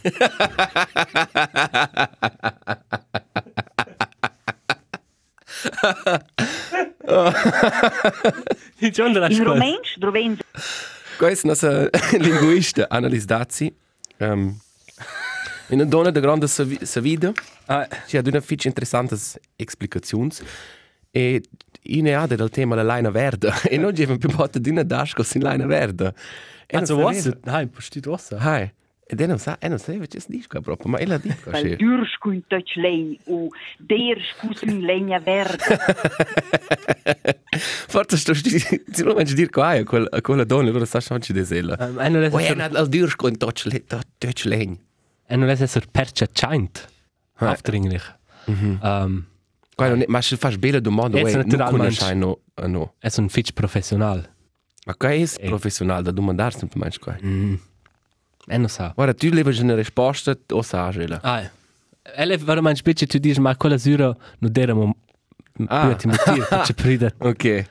John 8.91 9.11
della 9.13 9.27
In 9.27 9.35
scuola. 9.35 9.51
romensch 9.53 9.97
droven 9.97 10.37
Qua 11.17 11.29
è 11.29 11.37
nostra 11.43 11.89
linguista, 12.19 12.85
Annalise 12.89 13.25
Dazzi. 13.25 13.75
Um, 14.17 14.59
una 15.69 15.85
donna 15.85 16.09
di 16.11 16.19
grande 16.19 16.47
savi- 16.47 16.85
savida. 16.85 17.31
Ah, 17.65 17.87
Ci 18.05 18.17
ha 18.17 18.21
una 18.25 18.41
fiche 18.41 18.67
interessantes 18.67 19.37
explicazioni. 19.55 20.29
E 21.11 21.41
in 21.89 22.13
ha 22.13 22.27
del 22.27 22.49
tema 22.49 22.75
la 22.81 22.95
lina 22.95 23.09
verde. 23.09 23.51
E 23.63 23.77
non 23.77 23.89
abbiamo 23.89 24.17
più 24.17 24.29
fatto 24.29 24.59
di 24.59 24.69
una 24.69 24.83
dasco 24.83 25.23
sin 25.23 25.41
lina 25.41 25.65
verde. 25.65 26.13
E 26.65 26.77
also 26.77 26.95
non 26.95 27.03
was? 27.05 27.17
sapeva- 27.21 27.57
Ai, 27.57 27.67
posti 27.67 27.99
tu 27.99 28.09
was? 28.09 28.31
Hai. 28.31 28.71
E 29.09 29.15
non 29.25 29.39
sa, 29.39 29.57
e 29.57 29.69
non 29.69 29.77
che 30.09 30.19
si 30.19 30.25
dice 30.27 30.47
proprio, 30.59 30.91
ma 30.91 30.99
ella 30.99 31.17
dice 31.17 31.37
pel 31.41 31.53
così. 31.53 31.75
durs 31.77 32.17
cun 32.17 32.43
touch 32.47 32.75
lein 32.75 33.17
o 33.27 33.47
ders 33.77 34.35
cus 34.37 34.59
un 34.63 34.79
legna 34.79 35.17
verda. 35.19 35.63
Forse 37.87 38.17
sto 38.17 38.33
sicuramente 38.33 39.33
dire 39.33 39.49
qua 39.49 39.69
a 39.77 39.83
quella, 39.85 40.07
a 40.11 40.19
quella 40.21 40.43
donna, 40.43 40.69
allora 40.69 40.83
sa 40.85 40.99
ci 41.19 41.31
desella. 41.31 41.77
Um, 41.79 41.99
e 42.01 42.09
non 42.09 42.23
è 42.23 42.29
al 42.75 42.89
dir 42.89 43.15
con 43.15 43.37
touch 43.37 43.63
le 43.65 43.85
touch 44.17 44.43
legn. 44.43 44.77
E 45.27 45.35
non 45.35 45.47
lesse 45.47 45.63
essere 45.63 45.87
percia 45.91 46.27
chaint. 46.31 46.87
Ah. 47.35 47.49
Aufdringlich. 47.49 48.15
Um, 48.45 49.25
Qua 49.75 49.89
non 49.89 50.01
è, 50.01 50.05
ma 50.07 50.21
se 50.21 50.37
fai 50.37 50.51
Jetzt 51.19 51.35
oi, 51.35 51.35
non 51.35 51.45
naturalmente. 51.47 52.13
no, 52.15 52.39
no. 52.67 52.93
è 52.99 53.09
un 53.17 53.29
fitch 53.29 53.51
professional. 53.53 54.27
Ma 54.85 54.95
qua 54.95 55.09
è 55.11 55.21
Eh. 55.21 55.47
professionale 55.47 56.01
da 56.01 56.11
domandare 56.11 56.51
semplicemente 56.57 56.97
qua. 56.99 57.15
Mm. 57.23 57.53
E 58.47 58.57
non 58.57 58.69
sa. 58.69 58.93
Ora, 58.95 59.13
tu 59.13 59.29
levi 59.29 59.59
una 59.61 59.75
risposta 59.75 60.35
o 60.51 60.61
sa, 60.61 60.89
Gela? 60.91 61.19
Ah, 61.21 61.47
ele 62.15 62.37
veramente 62.37 62.79
specie 62.79 63.05
tu 63.05 63.17
dici 63.19 63.39
ma 63.41 63.55
quella 63.57 63.77
sura 63.77 64.05
non 64.39 64.51
deramo 64.51 64.95
Ah. 65.67 65.87
più 65.87 65.95
ti 65.97 66.07
metti 66.07 66.41
c'è 66.63 66.73
prida. 66.73 67.11
Ok. 67.19 67.65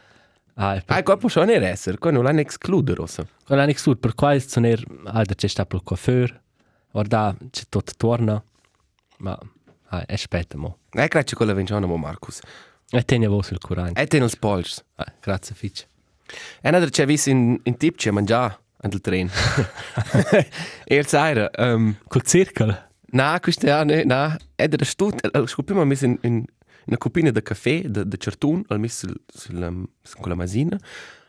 Ah, 0.59 0.83
Ah, 0.87 1.03
qua 1.03 1.16
può 1.16 1.29
essere, 1.64 1.99
qua 1.99 2.11
non 2.11 2.23
l'hanno 2.25 2.40
escludere, 2.40 3.01
ossa. 3.03 3.27
quella 3.45 3.64
next 3.66 3.83
sud 3.83 3.99
per 3.99 4.14
qua 4.14 4.38
sono 4.38 4.66
er 4.66 4.83
alda 5.07 5.35
c'è 5.35 5.49
sta 5.49 5.64
pro 5.66 5.81
coiffeur. 5.81 6.40
Guarda, 6.97 7.37
c'è 7.51 7.65
tutto 7.69 7.93
torna. 7.95 8.43
Ma 9.19 9.39
ah, 9.89 10.05
aspetta 10.09 10.57
mo. 10.57 10.79
Eh, 10.93 11.09
grazie 11.09 11.37
quella 11.37 11.53
vinciana, 11.53 11.85
mo 11.85 11.99
Marcus. 11.99 12.41
E 12.89 13.03
tieni 13.03 13.27
voi 13.27 13.43
sul 13.43 13.59
curante. 13.59 14.01
E 14.01 14.07
te 14.07 14.19
non 14.19 14.31
spolci. 14.31 14.81
Ah, 14.95 15.13
grazie 15.21 15.55
fitch. 15.55 15.87
E 16.63 16.69
una 16.71 16.83
c'è 16.87 17.05
visto 17.05 17.29
in, 17.29 17.61
in 17.65 17.77
tip 17.77 17.97
c'è 17.97 18.11
mangiare 18.13 18.59
al 18.79 18.99
treno. 19.03 19.29
e 20.85 20.97
il 20.97 21.07
saira, 21.07 21.51
um, 21.59 21.99
Col 22.09 22.23
cirkel. 22.23 22.89
na, 23.11 23.41
questo 23.41 23.67
è, 23.67 23.85
ne, 23.85 24.05
na, 24.05 24.35
è 24.55 24.67
da 24.67 24.83
stut, 24.83 25.47
scopriamo 25.47 25.85
messo 25.85 26.07
in, 26.07 26.17
in, 26.23 26.33
in 26.33 26.45
una 26.87 26.97
copina 26.97 27.31
di 27.31 27.43
caffè, 27.43 27.83
di, 27.83 28.19
certun, 28.19 28.65
al 28.69 28.81
messo 28.81 29.07
sul, 29.07 29.21
sul, 29.27 29.63
um, 29.63 29.87
con 30.19 30.31
la 30.31 30.35
masina. 30.35 30.79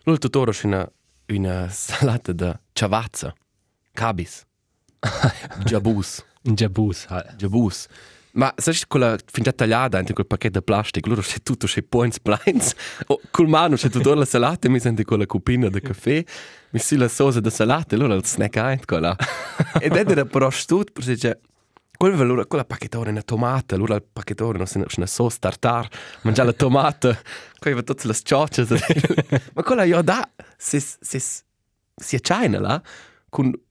L'ultimo 0.04 0.32
toro 0.32 0.52
c'è 0.52 0.66
una, 0.66 0.90
una 1.26 1.68
salata 1.68 2.32
di 2.32 2.54
ciavazza, 2.72 3.34
cabis, 3.92 4.47
jabus. 5.66 6.24
In 6.44 6.56
Jabus. 6.56 7.06
Ah, 7.10 7.26
Jabus. 7.36 7.88
Ma 8.38 8.54
sai 8.56 8.78
quella 8.88 9.18
fin 9.26 9.44
già 9.44 9.52
tagliata 9.52 9.98
in 10.00 10.14
quel 10.14 10.28
pacchetto 10.28 10.60
di 10.60 10.64
plastica, 10.64 11.10
loro 11.10 11.22
c'è 11.22 11.42
tutto, 11.42 11.66
c'è 11.66 11.82
points 11.82 12.20
blinds. 12.20 12.74
O 13.08 13.20
col 13.32 13.48
mano 13.48 13.76
c'è 13.76 13.90
tutta 13.90 14.14
la 14.14 14.26
salata, 14.26 14.70
mi 14.70 14.80
senti 14.80 15.04
quella 15.04 15.26
copina 15.26 15.70
di 15.70 15.82
caffè, 15.82 16.24
mi 16.70 16.80
si 16.80 16.98
la 16.98 17.08
sosa 17.08 17.40
di 17.40 17.50
salata, 17.50 17.96
allora 17.96 18.14
il 18.14 18.24
snack 18.24 18.56
ein 18.58 18.86
quella. 18.86 19.16
Ed 19.82 19.96
è 19.96 20.04
da 20.04 20.26
però 20.26 20.52
stut, 20.52 20.92
perché 20.92 21.16
c'è 21.16 21.38
quella 21.98 22.22
allora 22.22 22.46
quella 22.46 22.64
pacchettore 22.64 23.10
una 23.10 23.24
tomata, 23.24 23.74
allora 23.74 23.96
il 23.96 24.04
pacchettore 24.04 24.60
non 24.60 24.68
una 24.98 25.08
sauce 25.08 25.38
tartar, 25.40 25.88
mangia 26.22 26.44
la 26.44 26.54
tomata, 26.54 27.20
poi 27.60 27.74
va 27.74 27.82
tutte 27.82 28.06
le 28.06 28.14
ciocce. 28.14 28.68
Ma 29.54 29.64
quella 29.64 29.84
io 29.84 30.02
da 30.04 30.30
se 30.56 30.80
se 30.80 31.20
si 32.00 32.16
acciaina 32.16 32.60
là 32.60 32.82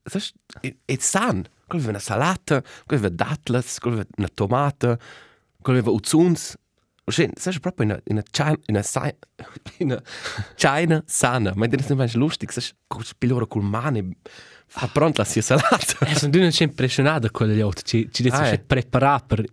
sai 0.03 0.23
è, 0.61 0.75
è 0.85 0.97
san. 0.99 1.43
Quella 1.67 1.85
aveva 1.85 1.91
una 1.91 1.99
salata, 1.99 2.63
quella 2.85 3.07
aveva 3.07 3.15
datles, 3.15 3.79
quella 3.79 3.97
aveva 3.97 4.11
una 4.19 4.29
tomata, 4.33 4.99
quella 5.61 5.79
aveva 5.79 5.95
uzuns. 5.95 6.57
Sai, 7.09 7.31
sai 7.37 7.61
proprio 7.61 7.87
in 7.87 7.93
una 7.93 8.01
in 8.07 8.15
una 8.17 8.25
china 8.29 8.51
in 8.51 8.75
una 8.75 8.83
sai 8.83 9.15
in 9.79 9.91
una 9.91 10.03
china 10.55 11.03
sana, 11.07 11.53
ma 11.55 11.67
è 11.67 11.71
non 11.89 12.09
lustig, 12.15 12.51
sai 12.51 12.65
con 12.87 13.05
spillore 13.05 13.47
col 13.47 13.63
mane 13.63 14.17
fa 14.67 14.89
pronta 14.89 15.23
la 15.23 15.29
sia 15.29 15.43
salata. 15.43 16.07
E 16.07 16.15
sono 16.17 16.33
d'una 16.33 16.49
c'è 16.49 16.65
impressionata 16.65 17.31
con 17.31 17.49
gli 17.49 17.61
altri. 17.61 17.85
Ci 17.85 18.09
ci 18.13 18.23
dice 18.23 18.37
c'è 18.37 18.53
eh. 18.53 18.59
preparare 18.59 19.23
per 19.27 19.45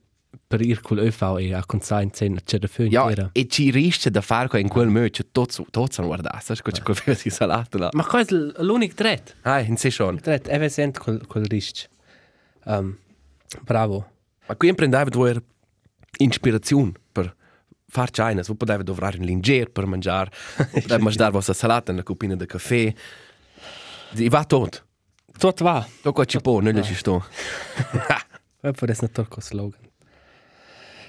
per 0.54 0.62
ir 0.62 0.82
col 0.82 1.00
ÖV 1.00 1.22
e 1.40 1.54
a 1.58 1.64
consegn 1.66 2.12
sen 2.14 2.38
c'è 2.46 2.60
da 2.60 2.68
fön 2.68 2.92
Ja, 2.92 3.10
era. 3.10 3.30
e 3.34 3.48
ci 3.48 3.72
riesce 3.72 4.12
da 4.12 4.22
fare 4.22 4.60
in 4.60 4.68
quel 4.68 4.88
modo, 4.88 5.10
cioè 5.10 5.26
tutto, 5.32 5.64
tutto 5.72 5.88
sono 5.90 6.06
guardato, 6.08 6.38
sai, 6.44 6.58
c'è 6.58 6.84
quel 6.84 6.96
filo 6.96 7.18
di 7.24 7.30
salato 7.32 7.80
là. 7.80 7.90
Ma 7.94 8.06
qual 8.06 8.24
è 8.24 8.62
l'unico 8.62 8.94
dret? 8.94 9.36
Ah, 9.42 9.62
in 9.62 9.78
sé 9.78 9.90
schon. 9.90 10.20
Dret, 10.22 10.48
è 10.48 10.70
sent 10.70 11.00
col 11.00 11.26
col 11.26 11.44
risc. 11.46 11.90
Um, 12.66 12.96
bravo. 13.62 14.12
Ma 14.46 14.56
qui 14.56 14.68
imprendeva 14.68 15.06
due 15.06 15.44
ispirazione 16.20 16.92
per 17.12 17.36
far 17.88 18.12
china, 18.12 18.44
so 18.44 18.54
poteva 18.54 18.84
dovrare 18.84 19.18
un 19.18 19.26
linger 19.26 19.72
per 19.72 19.88
mangiare, 19.88 20.30
poteva 20.72 21.00
mangiare 21.00 21.32
vostra 21.32 21.56
salata, 21.56 21.92
una 21.92 22.04
copina 22.04 22.36
di 22.36 22.46
caffè. 22.46 22.94
I 24.18 24.30
va 24.30 24.46
tutto. 24.46 24.82
Tot 25.36 25.64
va. 25.64 25.84
Tocco 26.04 26.26
ci 26.26 26.40
può, 26.42 26.60
non 26.60 26.84
ci 26.84 26.94
sto. 26.94 27.26
Poi 28.62 28.72
può 28.72 28.88
essere 28.88 29.12
tolco 29.12 29.42
slogan. 29.42 29.82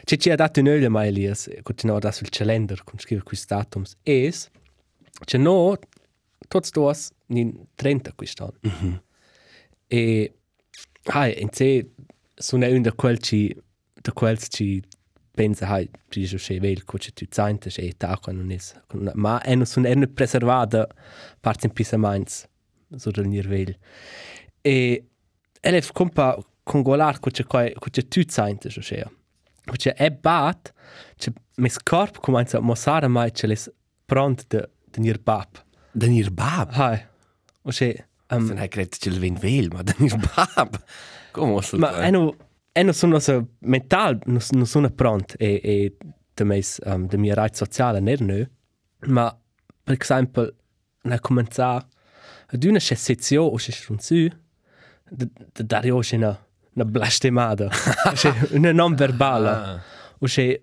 Ci 0.07 0.19
ci 0.19 0.31
ha 0.31 0.37
dato 0.37 0.61
olio 0.61 0.91
mai 0.91 1.09
Elias, 1.09 1.49
continuava 1.63 2.01
da 2.01 2.13
sul 2.13 2.29
calendar 2.29 2.85
con 2.85 2.99
scrive 2.99 3.23
questi 3.23 3.47
datums. 3.55 3.97
Es, 4.03 4.51
c'è 5.25 5.39
no, 5.39 5.79
tots 6.49 6.71
dos, 6.73 7.11
in 7.29 7.69
30 7.75 8.13
quest'anno. 8.13 8.59
Mm 8.67 8.71
-hmm. 8.71 9.01
E, 9.89 10.35
hai, 11.05 11.41
in 11.41 11.49
sé, 11.53 11.93
sono 12.35 12.67
un 12.67 12.83
da 12.83 12.93
quel 12.93 13.19
ci, 13.19 13.57
da 13.95 14.13
quel 14.13 14.39
ci 14.39 14.83
pensa, 15.31 15.69
hai, 15.69 15.89
ci 16.11 16.21
dice, 16.21 16.37
che 16.37 16.61
vel, 16.61 16.85
co 16.85 16.99
c'è 16.99 17.13
tu 17.13 17.25
zainte, 17.31 17.71
che 17.71 17.83
età, 17.83 18.19
quando 18.19 18.43
non 18.43 18.53
è, 18.53 18.59
ma 19.15 19.41
è 19.41 19.55
non 19.55 19.65
sono, 19.65 19.87
è 19.87 19.95
non 19.95 20.13
preservata, 20.13 20.87
parte 21.41 21.67
in 21.67 21.73
pisa 21.73 21.97
mainz, 21.97 22.47
so 22.95 23.11
del 23.11 23.27
nirvel. 23.27 23.75
E, 24.61 25.05
ele 25.63 25.83
compa 25.93 26.37
congolar 26.63 27.21
co 27.21 27.31
c'è 27.31 27.45
qua, 27.45 27.71
co 27.73 27.89
c'è 27.89 28.07
tu 28.07 28.23
zainte, 28.27 28.69
che 28.69 29.11
Perché 29.65 29.93
è 29.95 30.11
bat, 30.11 30.73
c'è 31.17 31.33
mes 31.57 31.79
corp 31.83 32.21
comincia 32.21 32.59
a 32.59 32.61
mostrare 32.61 33.09
mai 33.09 33.31
c'è 33.31 33.47
les 33.47 33.71
pront 34.05 34.45
de 34.49 34.69
de 34.91 35.01
nir 35.01 35.19
bab. 35.19 35.65
Dan 35.95 36.13
ihr 36.13 36.31
Bab. 36.31 36.73
Hai. 36.73 37.07
O 37.63 37.71
c'è 37.71 37.95
um, 38.31 38.49
Dann 38.49 38.59
hat 38.59 38.71
gerade 38.71 38.99
ci 38.99 39.11
vin 39.11 39.39
vel, 39.39 39.71
ma 39.73 39.83
dan 39.83 39.95
ihr 39.99 40.17
Bab. 40.17 40.83
Come 41.33 41.63
so? 41.63 41.79
ma 41.79 42.01
è 42.01 42.11
no 42.11 42.35
è 42.73 42.83
no 42.83 42.93
sono 42.93 43.19
so 43.21 43.47
mental, 43.61 44.19
no, 44.27 44.41
no 44.51 44.65
sono 44.65 44.91
pront 44.91 45.35
e 45.39 45.61
e 45.63 45.97
de 46.35 46.45
mes 46.45 46.81
um, 46.85 47.07
de 47.07 47.17
mia 47.17 47.35
right 47.35 47.55
sociale 47.55 48.01
ner 48.01 48.21
no. 48.21 48.47
Ma 49.07 49.37
per 49.85 49.97
esempio 50.01 50.55
na 51.03 51.21
comincia 51.21 51.87
ad 52.47 52.65
una 52.65 52.81
sezione 52.81 53.51
o 53.53 53.57
c'è 53.57 53.73
un 53.89 53.99
su 53.99 54.29
de 55.11 55.31
de 55.53 55.65
dario 55.65 55.99
c'è 56.01 56.19
una 56.75 56.85
blastemada. 56.85 57.69
una 58.51 58.73
non 58.73 58.95
verbale. 58.95 59.83
O 60.19 60.27
c'è 60.27 60.61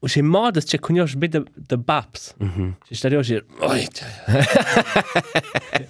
o 0.00 0.06
c'è 0.06 0.22
modo 0.22 0.60
c'è 0.60 0.78
conosce 0.78 1.16
bene 1.16 1.44
de 1.54 1.76
babs. 1.76 2.34
Mhm. 2.38 2.76
C'è 2.84 2.94
stario 2.94 3.20
c'è 3.20 3.42
oi. 3.60 3.88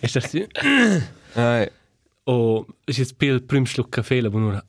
È 0.00 0.06
stato 0.06 0.46
Ai, 1.34 1.70
o 2.24 2.66
c'è 2.84 3.04
spil 3.04 3.42
prim 3.42 3.64
schluck 3.64 3.90
caffè 3.90 4.20
la 4.20 4.30
bunura. 4.30 4.64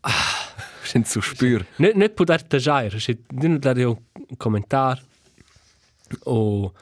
sind 0.89 1.05
zu 1.05 1.21
spür. 1.21 1.65
Ne 1.77 1.91
ne 1.93 2.09
poder 2.09 2.41
tajair, 2.43 2.95
c'è 2.95 3.17
dino 3.27 3.57
dare 3.57 3.83
un 3.83 3.97
commentar 4.37 5.01
o 6.25 6.73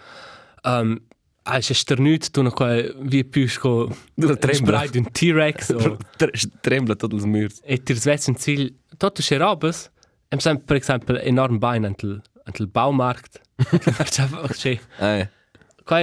um 0.63 1.01
a 1.47 1.59
c'è 1.63 1.73
sternut 1.73 2.29
tu 2.31 2.41
na 2.43 2.51
qua 2.51 2.75
vi 3.07 3.23
Du 3.23 4.35
trembla. 4.37 4.53
spray 4.53 4.89
d'un 4.89 5.05
T-Rex 5.11 5.69
o 5.71 5.97
Trembla 6.61 6.95
tot 6.95 7.13
els 7.13 7.23
murs. 7.25 7.59
e 7.63 7.77
ti 7.83 7.93
svets 7.95 8.27
un 8.27 8.35
zil 8.35 8.75
tutto 8.97 9.21
c'è 9.21 9.37
robes 9.37 9.89
em 10.29 10.39
sem 10.39 10.57
per 10.59 10.75
esempio 10.77 11.15
enorm 11.19 11.57
bein 11.59 11.85
antel 11.85 12.21
antel 12.45 12.67
Baumarkt 12.67 13.41
qua 15.85 15.99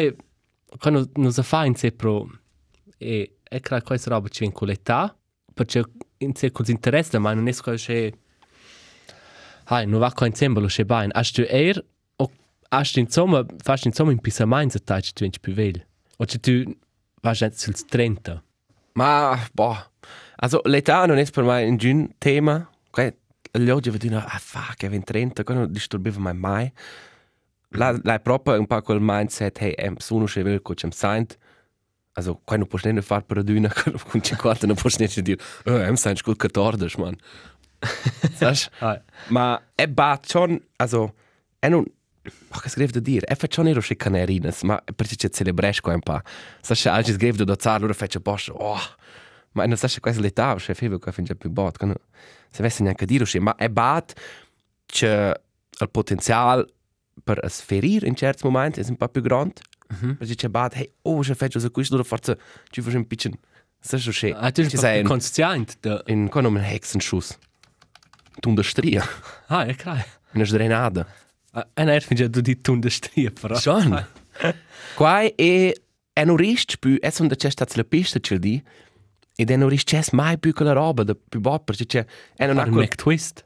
qua 0.81 0.91
no 0.91 1.05
no 1.17 1.31
sa 1.31 1.43
fa 1.43 1.65
in 1.67 1.75
se 1.77 1.93
pro 1.93 2.27
e 2.99 3.37
e 3.51 3.61
cra 3.61 3.83
questa 3.83 4.11
roba 4.11 4.29
ci 4.29 4.45
in 4.45 4.53
qualità 4.53 5.15
perché 5.55 5.85
in 6.19 6.35
se 6.35 6.51
cos 6.51 6.69
interesse 6.69 7.19
ma 7.19 7.35
non 7.35 7.47
è 7.49 7.53
sco 7.53 7.73
c'è 7.75 8.11
hai 9.65 9.87
no 9.87 9.99
va 9.99 10.11
qua 10.13 10.27
insieme 10.27 10.61
lo 10.61 10.67
c'è 10.67 10.85
bein 10.85 11.11
hast 11.15 11.37
du 11.39 11.47
er 11.49 11.79
o 11.79 11.85
hast 12.79 12.95
du 12.95 13.01
insomma 13.01 13.45
fast 13.63 13.87
insomma 13.87 14.13
in 14.13 14.21
pisa 14.21 14.47
mainz 14.47 14.75
a 14.75 15.01
tu 15.01 15.25
in 15.25 15.31
più 15.41 15.53
vel 15.53 15.85
o 16.19 16.25
c'è 16.25 16.39
tu 16.39 16.77
vas 17.23 17.41
jetzt 17.41 17.61
sul 17.61 17.75
30 17.75 18.43
Ma, 18.95 19.39
boh. 19.53 19.77
Also, 20.37 20.61
l'età 20.65 21.07
non 21.07 21.19
è 21.19 21.31
per 21.31 21.45
me 21.45 21.65
un 21.65 21.77
giun 21.77 22.15
tema. 22.19 22.69
Okay. 22.91 23.17
Gli 23.51 23.69
oggi 23.69 23.91
vedono, 23.91 24.19
ah, 24.19 24.39
fuck, 24.39 24.85
è 24.85 25.03
30, 25.03 25.45
quello 25.45 25.61
non 25.61 25.73
disturbiva 25.73 26.19
mai 26.21 26.35
mai. 26.35 26.73
La, 27.71 27.97
la 28.03 28.15
è 28.15 28.21
proprio 28.21 28.59
un 28.59 28.67
po' 28.67 28.81
quel 28.83 29.01
mindset, 29.01 29.61
hey, 29.61 29.75
em, 29.77 29.97
sono 29.97 30.27
che 30.27 30.43
vil, 30.43 30.63
co 30.63 30.75
c'em 30.75 30.91
saint. 30.91 31.37
Also, 32.13 32.41
qua 32.45 32.57
non 32.57 32.69
puoi 32.69 32.81
neanche 32.85 33.03
fare 33.03 33.25
per 33.25 33.43
una, 33.49 33.73
con 33.73 34.23
50 34.23 34.67
non 34.67 34.77
puoi 34.77 34.93
neanche 34.99 35.23
dire, 35.23 35.41
oh, 35.65 35.81
em 35.81 35.97
saint 35.97 36.19
scul 36.19 36.37
14, 36.37 37.01
man. 37.01 37.17
Saps? 38.35 38.71
hai 38.79 39.01
Ma 39.29 39.61
è 39.75 39.89
bat 39.89 40.27
schon, 40.29 40.61
also, 40.77 41.15
è 41.59 41.69
non... 41.69 41.85
Ma 42.49 42.61
che 42.61 42.69
scrive 42.69 42.93
da 42.93 43.01
dire? 43.01 43.27
È 43.27 43.35
faccio 43.35 43.63
nero 43.63 43.81
che 43.81 43.97
canerinas, 43.97 44.63
ma 44.63 44.83
perché 44.95 45.17
c'è 45.17 45.29
celebresh 45.29 45.81
qua 45.81 45.93
un 45.93 46.01
po'. 46.01 46.21
Sa 46.61 46.75
che 46.75 46.89
oggi 46.89 47.13
scrive 47.13 47.45
da 47.45 47.57
zar, 47.59 47.77
allora 47.77 47.93
faccio 47.93 48.21
posto. 48.21 48.53
Oh. 48.53 48.81
Ma 49.53 49.67
non 49.67 49.77
sa 49.77 49.89
che 49.89 50.01
questa 50.01 50.21
l'età, 50.21 50.55
che 50.57 50.75
feve 50.75 50.99
qua 50.99 51.13
fin 51.13 51.25
già 51.25 51.35
più 51.35 51.51
bot, 51.51 51.77
che 51.77 51.87
se 52.51 52.61
avesse 52.61 52.83
neanche 52.83 53.07
dire 53.07 53.25
che 53.25 53.41
ma 53.41 53.55
è 53.57 53.69
bat 53.69 54.15
c'è 54.87 55.33
il 55.79 55.91
potenziale 55.91 56.67
per 57.23 57.41
sferire 57.49 58.07
in 58.07 58.15
certi 58.15 58.45
momenti 58.45 58.81
è 58.81 58.85
un 58.89 58.97
po' 58.97 59.09
più 59.09 59.21
grande. 59.21 59.61
Perché 59.87 60.35
c'è 60.35 60.49
bat, 60.49 60.75
hey, 60.75 60.91
oh, 61.03 61.21
che 61.21 61.35
faccio 61.35 61.61
se 61.61 61.71
questo, 61.71 61.95
allora 61.95 62.09
forse 62.09 62.39
ci 62.71 62.81
faccio 62.81 62.97
un 62.97 63.07
piccolo. 63.07 63.37
Sa 63.79 63.99
che 63.99 64.33
ah 64.33 64.51
tu 64.51 64.67
ci 64.67 64.79
sei 64.79 65.01
in, 65.01 65.07
conscient 65.07 65.77
da 65.81 66.03
in 66.07 66.29
qua 66.29 66.41
non 66.41 66.55
un 66.55 66.63
hexenschuss. 66.63 67.37
T'undestria. 68.41 69.05
ah 69.49 69.67
è 69.67 69.75
crai 69.75 70.03
Una 70.33 70.45
sdrenada. 70.45 71.07
Ah, 71.57 71.69
e 71.73 71.85
ne 71.85 72.01
finge 72.01 72.29
du 72.29 72.41
di 72.41 72.61
tun 72.61 72.81
de 72.81 72.91
strie 72.91 73.31
però 73.31 73.55
Schon. 73.55 74.07
Quai 74.95 75.33
è 75.37 75.73
è 76.13 76.25
non 76.25 76.37
riesce 76.37 76.77
più, 76.79 76.97
è 77.01 77.11
son 77.11 77.27
da 77.29 77.35
c'è 77.35 77.51
stata 77.51 77.75
la 77.77 77.85
pista 77.85 78.19
c'è 78.21 78.39
di 78.39 78.63
ed 79.37 79.51
è 79.51 79.57
non 79.57 79.69
riesce 79.69 80.03
mai 80.13 80.39
più 80.39 80.53
quella 80.53 80.73
roba 80.73 81.03
da 81.03 81.15
più 81.15 81.41
bot 81.41 81.65
perché 81.65 81.87
c'è 81.87 82.05
è 82.37 82.47
non 82.47 82.59
ha 82.59 82.65
un 82.65 82.71
quel 82.71 82.83
Mac 82.83 82.95
twist. 82.97 83.45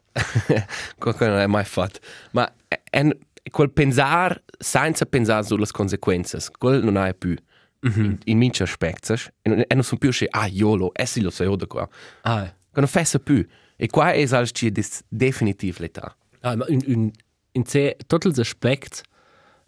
Quel 0.97 1.15
che 1.15 1.27
non 1.27 1.39
è 1.39 1.47
mai 1.47 1.65
fatto 1.65 1.99
ma 2.31 2.51
è, 2.67 2.81
è 2.89 3.07
quel 3.51 3.71
pensare 3.71 4.43
senza 4.57 5.05
pensare 5.05 5.43
sulle 5.45 5.67
conseguenze 5.71 6.39
quel 6.57 6.83
non 6.83 6.97
è 6.97 7.13
più 7.13 7.35
in, 7.83 8.17
in 8.25 8.37
minci 8.37 8.61
aspetti 8.63 9.13
e 9.13 9.49
non, 9.49 9.63
e 9.65 9.73
non 9.73 9.83
sono 9.83 9.99
più 9.99 10.11
che 10.11 10.27
ah 10.29 10.47
iolo 10.47 10.93
e 10.93 11.05
si 11.05 11.21
lo 11.21 11.29
sai 11.29 11.55
da 11.55 11.65
qua 11.65 11.87
ah 12.21 12.43
che 12.45 12.79
non 12.79 12.87
fessa 12.87 13.19
più 13.19 13.45
e 13.75 13.87
qua 13.87 14.11
è 14.11 14.27
al 14.31 14.51
ci 14.51 14.71
definitiv 15.07 15.79
l'età 15.79 16.15
Ah, 16.41 16.55
ma 16.55 16.65
un, 16.69 16.79
un, 16.85 17.11
in 17.53 17.65
se 17.65 17.95
tots 18.07 18.25
els 18.25 18.39
aspects 18.39 19.03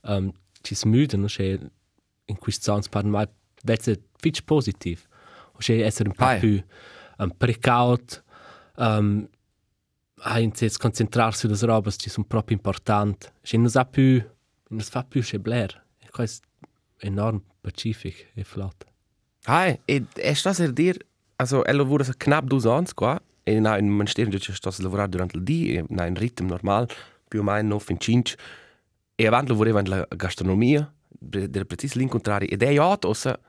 um, 0.03 0.31
ci 0.63 0.75
smüden? 0.75 1.27
Che 1.27 1.59
in 2.27 2.37
quist 2.37 2.63
sans 2.63 2.87
par 2.87 3.03
mal 3.03 3.27
vezze 3.63 3.97
fitch 4.21 4.45
positiv. 4.45 5.07
O 5.53 5.59
che 5.59 5.83
esser 5.85 6.07
un 6.07 6.13
po' 6.13 6.25
Ah, 6.25 6.39
più 6.39 6.63
um, 7.19 7.31
precaut, 7.37 8.23
um, 8.77 9.27
a 10.23 10.39
in 10.39 10.53
se 10.55 10.69
concentrar 10.77 11.33
su 11.35 11.47
das 11.47 11.63
robas 11.63 11.97
ci 11.97 12.09
sono 12.09 12.25
proprio 12.27 12.55
important. 12.55 13.31
Che 13.41 13.57
non 13.57 13.69
sa 13.69 13.85
più, 13.85 14.23
non 14.69 14.79
fa 14.79 15.03
più 15.03 15.21
che 15.21 15.39
bler. 15.39 15.85
E 15.99 16.09
questo 16.09 16.47
è 16.97 17.07
enorm 17.07 17.41
pacific 17.61 18.31
e 18.33 18.43
flott. 18.43 18.85
Hai, 19.45 19.79
e 19.85 20.05
è 20.13 20.33
stato 20.33 20.63
a 20.63 20.67
dire, 20.67 20.99
also, 21.37 21.63
è 21.63 21.73
lavorato 21.73 22.13
knapp 22.15 22.45
due 22.45 22.71
anni 22.71 22.93
qua, 22.93 23.19
e 23.43 23.59
na, 23.59 23.77
in 23.77 23.89
Ministero 23.89 24.29
è 24.29 24.39
stato 24.39 24.69
a 24.79 24.83
lavorare 24.83 25.09
durante 25.09 25.37
il 25.37 25.43
dì, 25.43 25.75
e 25.75 25.85
na, 25.89 26.05
in 26.05 26.15
ritmo 26.15 26.47
normale, 26.47 26.87
più 27.31 27.39
o 27.39 27.43
meno 27.43 27.69
9 27.69 27.83
in 27.93 27.97
5, 27.97 28.35
e 29.15 29.25
avanti 29.25 29.51
lavorava 29.51 29.81
nella 29.81 30.05
gastronomia, 30.13 30.93
del 31.07 31.65
preciso 31.65 31.97
l'incontrare, 31.97 32.45
ed 32.45 32.61
è 32.61 32.73
già 32.73 32.97
ossa 33.03 33.39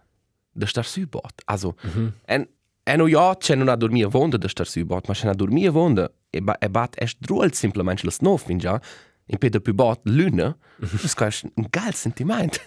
da 0.53 0.67
star 0.67 0.87
su 0.87 1.05
bot. 1.09 1.43
Also, 1.47 1.75
mm 1.85 1.91
-hmm. 1.91 2.13
en, 2.27 2.49
en 2.85 3.01
o 3.01 3.09
già 3.09 3.37
c'è 3.39 3.57
non 3.57 3.69
a 3.69 3.75
dormire 3.75 4.07
vonda 4.09 4.37
da 4.37 4.49
star 4.49 4.67
su 4.67 4.85
bot, 4.85 5.09
ma 5.09 5.15
c'è 5.15 5.27
a 5.27 5.35
dormire 5.35 5.71
vonda, 5.71 6.09
e, 6.31 6.41
ba, 6.41 6.59
e 6.59 6.69
bat 6.69 6.95
est 6.97 7.17
druol 7.19 7.53
simplement 7.53 8.03
las 8.03 8.21
9 8.21 8.53
in 8.53 8.59
già, 8.59 8.81
in 9.27 9.39
pe 9.39 9.49
da 9.49 9.59
più 9.59 9.75
bot 9.75 10.01
luna, 10.05 10.57
das 10.79 11.15
è 11.15 11.51
un 11.55 11.67
geil 11.69 11.95
sentiment. 11.95 12.61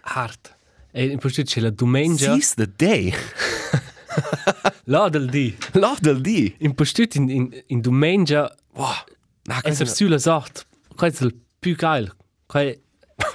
Hart. 0.00 0.56
E 0.92 1.06
in 1.06 1.18
posto 1.18 1.42
c'è 1.42 1.60
la 1.60 1.70
domenica, 1.70 2.32
Seize 2.32 2.54
the 2.54 2.70
day. 2.76 3.12
la 4.84 5.08
del 5.08 5.28
di. 5.28 5.54
Lach 5.72 6.00
del 6.00 6.20
dì. 6.20 6.54
In 6.58 6.74
posto 6.74 7.02
in, 7.02 7.28
in, 7.28 7.62
in 7.66 7.80
domenica, 7.80 8.54
Wow. 8.74 9.04
Na, 9.46 9.60
Esser 9.62 9.88
sulla 9.88 10.18
sort, 10.18 10.66
questo 10.94 11.24
è 11.24 11.26
il 11.26 11.38
più 11.58 11.74
geil. 11.76 12.12
Que- 12.46 12.80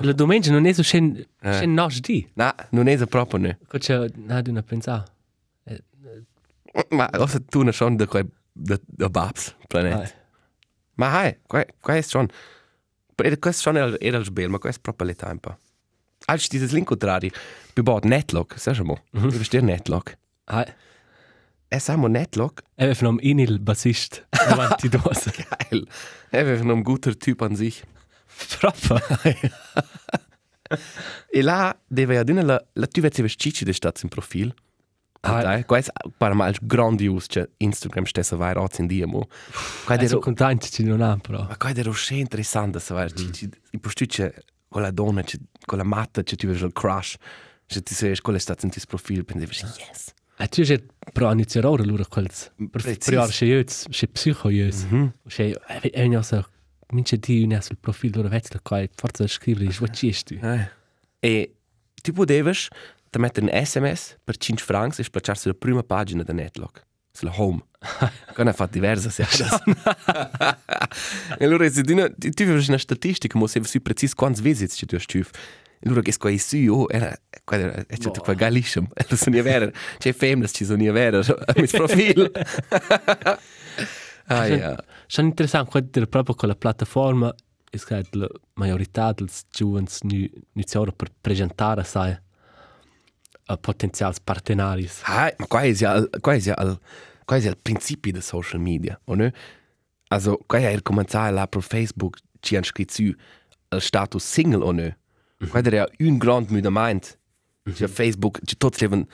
La 0.02 0.12
domenica 0.13 0.52
non 0.52 0.65
è 0.65 0.74
so 0.74 0.84
scen, 0.84 1.15
Eh. 1.41 1.54
scen 1.54 1.74
nos 1.74 2.00
di. 2.02 2.28
Na, 2.34 2.54
non 2.72 2.88
è 2.88 2.98
proprio 3.08 3.39
ne. 3.39 3.60
Che 3.67 3.78
c'è 3.80 4.08
nada 4.15 4.50
una 4.50 4.62
pensare. 4.63 5.06
Ma 6.89 7.10
cosa 7.10 7.39
tu 7.39 7.62
ne 7.63 7.72
schon 7.72 7.95
da 7.95 8.06
quei 8.06 8.26
da, 8.52 8.78
da 8.86 9.10
Babs 9.10 9.56
planet. 9.67 9.93
Ai. 10.00 10.12
Ma 10.95 11.19
hai, 11.19 11.38
qua 11.45 11.95
è 11.95 12.02
schon. 12.02 12.28
Questo 13.15 13.52
schon 13.62 13.78
era 13.78 14.17
il 14.17 14.26
sbel, 14.26 14.50
ma 14.50 14.58
è 14.58 14.80
proprio 14.82 15.08
le 15.08 15.15
tempo. 15.15 15.58
Als 16.26 16.48
dieses 16.50 16.72
link 16.72 16.88
contrario, 16.88 17.32
più 17.74 17.84
bot 17.84 18.04
netlock, 18.06 18.60
sai 18.60 18.80
mo? 18.84 19.04
Du 19.12 19.30
verstehst 19.30 19.63
netlock. 19.63 20.17
Hai. 20.45 20.65
Es 21.69 21.86
samo 21.86 22.08
netlock. 22.08 22.63
Eben 22.77 22.95
von 22.95 23.08
einem 23.08 23.19
Inil 23.19 23.60
Bassist. 23.60 24.25
Dose. 24.91 25.32
Geil. 25.71 25.86
Er 26.32 26.63
noch 26.63 26.75
ein 26.75 26.84
guter 26.84 27.17
Typ 27.17 27.41
an 27.41 27.55
sich. 27.55 27.84
Proprio. 28.60 28.99
E 31.32 31.41
là 31.41 31.75
deve 31.88 32.23
dire 32.23 32.43
la 32.43 32.62
la 32.73 32.88
tu 32.88 33.01
vezi 33.01 33.21
vestici 33.21 33.65
de 33.65 33.73
stats 33.73 34.03
in 34.03 34.10
profil. 34.10 34.53
Ah. 35.21 35.41
Dai, 35.41 35.63
quais 35.63 35.89
para 36.17 36.34
mal 36.34 36.53
grandios 36.62 37.27
che 37.27 37.49
Instagram 37.58 38.05
stessa 38.05 38.36
vai 38.38 38.53
roz 38.53 38.79
in 38.79 38.88
dia 38.88 39.08
mo. 39.08 39.27
Quai 39.86 39.97
Also 39.97 40.15
der 40.15 40.23
contenti 40.23 40.69
ci 40.69 40.84
non 40.84 41.01
ha 41.01 41.17
però. 41.17 41.45
ma 41.47 41.58
quai 41.58 41.73
der 41.73 41.91
sche 41.93 42.15
interessante 42.15 42.79
se 42.79 42.93
vai 42.93 43.10
ci 43.34 43.49
i 43.71 43.79
postucce 43.79 44.43
con 44.69 44.82
la 44.82 44.91
donna 44.91 45.23
che 45.23 45.39
con 45.65 45.77
la 45.77 45.84
matta 45.84 46.23
che 46.23 46.36
tu 46.36 46.47
vedi 46.47 46.63
il 46.63 46.71
crush. 46.71 47.15
Che 47.65 47.82
ti 47.82 47.93
sei 47.93 48.17
con 48.21 48.34
le 48.34 48.39
stats 48.39 48.63
in 48.63 48.69
tis 48.69 48.86
profil 48.86 49.25
pendevi 49.25 49.53
yes. 49.53 50.13
E 50.39 50.47
tu 50.47 50.62
ora 51.67 51.84
loro 51.84 52.06
quels. 52.06 52.52
Per 52.56 52.69
Precis. 52.69 53.06
prior 53.06 53.32
se 53.32 53.45
jöts, 53.45 53.88
se 53.91 54.08
psycho 54.08 54.49
jöts. 54.49 54.86
Se 55.28 55.54
è 55.91 56.04
un 56.04 56.23
so 56.23 56.45
mince 56.91 57.17
di 57.17 57.43
un 57.43 57.60
sul 57.62 57.78
profil 57.78 58.15
loro 58.15 58.30
vezza 58.30 58.60
qua 58.62 58.84
forza 58.95 59.28
scrivere 59.28 59.69
what 59.80 59.93
ci 59.93 60.12
stu. 60.12 60.39
Eh. 60.41 60.69
E 61.19 61.56
tu 62.02 62.13
podeves 62.13 62.69
te 63.10 63.19
mettere 63.19 63.45
un 63.45 63.65
SMS 63.65 64.17
per 64.23 64.38
5 64.38 64.63
francs 64.63 64.99
e 64.99 65.04
spacciarsi 65.04 65.47
la 65.47 65.54
prima 65.54 65.84
pagina 65.84 66.23
da 66.23 66.34
Netlock. 66.34 66.86
Sulla 67.12 67.34
home. 67.36 67.65
Che 68.34 68.43
ne 68.43 68.49
ha 68.49 68.54
fatto 68.54 68.73
diverse 68.73 69.10
serie. 69.10 69.45
e 71.38 71.45
allora 71.45 71.69
se 71.69 71.84
tu, 71.84 71.93
tu, 71.95 72.30
tu 72.30 72.43
vedi 72.45 72.65
una 72.69 72.78
statistica, 72.78 73.38
ma 73.38 73.47
se 73.47 73.63
sei 73.63 73.82
preciso 73.82 74.13
quanti 74.15 74.41
visits 74.41 74.75
ci 74.75 74.86
tu 74.86 74.95
hai 74.95 75.02
allora 75.86 76.02
che 76.02 76.12
squai 76.12 76.38
su 76.38 76.58
io 76.58 76.89
era 76.89 77.18
era 77.52 77.86
è 77.86 77.96
stato 77.96 78.22
qua 78.22 78.34
galisham. 78.34 78.88
E 78.94 79.06
lo 79.10 79.15
sono 79.18 79.42
vero. 79.42 79.72
C'è 79.98 80.13
famous 80.13 80.52
ci 80.54 80.65
sono 80.65 80.92
vero 80.92 81.20
a 81.20 81.54
mis 81.56 81.72
profil. 81.72 82.32
ah 84.28 84.46
ja. 84.48 84.84
Schon 85.08 85.26
interessant 85.26 85.70
quando 85.70 85.89
der 85.92 86.08
proprio 86.08 86.36
con 86.36 86.50
la 86.50 86.56
piattaforma 86.56 87.34
es 87.72 87.86
che 87.86 88.04
la 88.12 88.28
majorità 88.54 89.13
dels 89.13 89.46
giovens 89.52 90.02
nu 90.04 90.28
iniziare 90.54 90.92
per 90.92 91.10
presentare 91.22 91.84
sai 91.84 92.18
a 93.46 93.58
potenziali 93.58 94.15
partenaris. 94.24 95.02
Ah, 95.06 95.34
ma 95.38 95.48
qua 95.48 95.62
è 95.62 95.74
ja 95.74 96.08
qua 96.20 96.34
è 96.34 96.39
ja 96.39 96.54
al 96.54 96.80
qua 97.26 97.38
è 97.38 97.39
ja 97.39 97.50
il 97.50 97.58
principio 97.62 98.12
del 98.12 98.22
social 98.22 98.60
media, 98.60 99.00
o 99.06 99.15
no? 99.15 99.32
Also, 100.10 100.39
qua 100.46 100.60
è 100.60 100.82
cominciare 100.82 101.32
là 101.32 101.48
per 101.48 101.62
Facebook 101.62 102.18
ci 102.39 102.56
han 102.56 102.63
scritto 102.63 103.02
il 103.02 103.15
status 103.82 104.24
single 104.24 104.63
o 104.63 104.72
no? 104.72 104.96
Qua 105.47 105.62
è 105.62 105.69
ja 105.73 105.88
un 105.99 106.17
grand 106.17 106.49
mudament. 106.49 107.17
Ci 107.73 107.88
Facebook, 107.88 108.39
ci 108.43 108.58
tutti 108.58 108.82
leven 108.82 109.08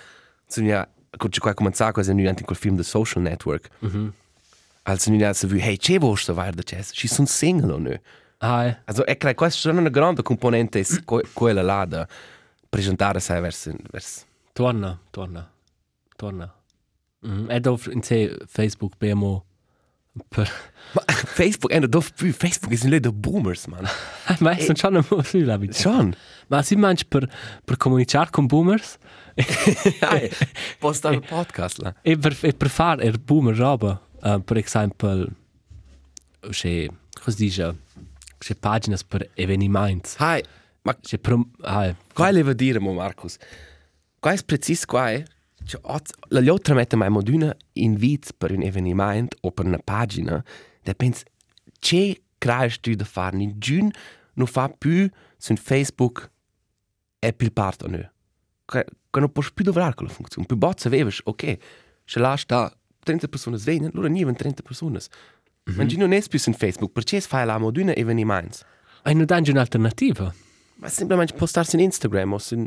sono 0.48 0.68
ja 0.68 0.88
Gut, 1.18 1.40
qua 1.40 1.54
cominciare 1.54 1.94
cosa 1.94 2.14
nu 2.14 2.28
anche 2.28 2.44
quel 2.44 2.58
film 2.58 2.76
The 2.76 2.84
Social 2.84 3.22
Network. 3.22 3.70
Also 4.84 5.10
nu 5.12 5.18
ja 5.18 5.34
so 5.34 5.48
wie 5.48 5.62
hey, 5.62 5.78
vuoi 5.98 6.18
sta 6.18 6.34
verde 6.34 6.64
chess? 6.64 6.92
Ci 6.94 7.08
sono 7.08 7.28
single 7.28 7.72
o 7.72 7.78
no? 7.78 8.00
Ah, 8.40 8.78
Also, 8.86 9.06
e 9.06 9.18
credo 9.18 9.36
questa 9.36 9.70
è 9.70 9.74
una 9.74 9.90
grande 9.90 10.22
componente 10.22 10.86
quella 11.34 11.62
là 11.62 11.86
da 11.86 12.08
presentare 12.70 13.20
sai 13.20 13.42
verso 13.42 13.74
verso 13.90 14.26
torna, 14.54 15.00
torna, 15.10 15.50
torna. 16.16 16.54
Mm, 17.26 17.50
e 17.50 17.60
dov 17.60 17.88
in 17.92 18.04
se 18.04 18.38
Facebook 18.46 18.98
bemo 18.98 19.30
per... 19.40 19.44
Ma 19.44 19.55
Facebook 21.14 21.72
è 21.72 21.80
dopo 21.82 22.08
più 22.16 22.32
Facebook 22.32 22.74
è 22.74 22.86
un 22.86 23.00
da 23.00 23.12
boomers, 23.12 23.66
man. 23.66 23.86
Ma 24.40 24.58
sono 24.60 24.74
già 24.74 24.88
un 24.88 25.04
po' 25.04 25.22
più 25.22 25.44
l'abito. 25.44 25.74
Schon. 25.74 26.16
Ma 26.48 26.62
si 26.62 26.76
mangi 26.76 27.06
per, 27.06 27.30
per 27.64 27.78
comunicare 27.78 28.30
con 28.30 28.46
boomers 28.46 28.98
Hey, 29.36 30.32
posta 30.80 31.10
il 31.12 31.20
podcast 31.20 31.80
là. 31.80 31.94
e 32.02 32.18
per, 32.18 32.38
e 32.42 32.54
per 32.54 32.70
fare 32.70 33.04
er 33.04 33.20
boomer 33.20 33.56
roba. 33.56 34.02
Uh, 34.22 34.42
per 34.42 34.58
esempio, 34.58 35.28
c'è, 36.50 36.88
cosa 37.22 37.38
dice, 37.38 37.76
c'è 38.38 38.56
pagine 38.56 38.98
per 39.08 39.30
avvenimenti. 39.38 40.12
Hai, 40.18 40.42
ma 40.84 40.96
C'è 40.96 41.20
prom... 41.20 41.50
Ah, 41.62 41.94
qua 42.14 42.32
leva 42.32 42.54
dire 42.54 42.80
mo 42.80 42.94
Marcus. 42.94 43.38
Qua 44.20 44.32
è 44.32 44.44
preciso 44.44 44.86
la 46.30 46.42
l'altra 46.42 46.76
mette 46.76 46.96
mai 46.96 47.10
moduna 47.10 47.56
invit 47.74 48.34
per 48.38 48.52
un 48.52 48.62
eveniment 48.62 49.36
o 49.42 49.52
per 49.52 49.66
una 49.66 49.80
pagina. 49.84 50.44
Da 50.84 50.94
pens 50.94 51.24
che 51.80 52.22
craiš 52.38 52.80
tu 52.80 52.94
da 52.94 53.06
fare 53.06 53.38
in 53.42 53.54
giun 53.58 53.92
non 54.34 54.48
fa 54.48 54.70
più 54.70 55.10
su 55.38 55.56
Facebook 55.56 56.30
è 57.20 57.34
più 57.34 57.52
parte 57.52 57.86
o 57.86 57.88
no. 57.90 58.12
Che 58.66 58.86
non 59.20 59.32
puoi 59.32 59.46
più 59.54 59.66
lavorare 59.66 59.96
con 59.96 60.08
la 60.08 60.14
funzione. 60.14 60.46
Più 60.46 60.56
bozza 60.56 60.88
avevi, 60.88 61.12
ok. 61.24 61.58
Se 62.04 62.20
là 62.20 62.36
sta 62.36 62.72
30 63.00 63.28
persone 63.28 63.58
svegliano, 63.58 63.92
allora 63.94 64.08
niente 64.08 64.34
30 64.34 64.62
persone. 64.62 65.00
Ma 65.76 65.86
giun 65.86 66.00
non 66.00 66.12
è 66.12 66.22
più 66.28 66.38
su 66.38 66.52
Facebook, 66.52 66.92
perché 66.92 67.22
fai 67.22 67.46
la 67.46 67.58
moduna 67.58 67.96
eveniment. 67.96 68.66
hai 69.04 69.16
non 69.16 69.26
danno 69.26 69.50
un'alternativa. 69.50 70.34
Ma 70.76 70.90
semplicemente 70.90 71.34
postarsi 71.34 71.76
in 71.76 71.82
Instagram 71.82 72.34
o 72.34 72.38
su 72.38 72.66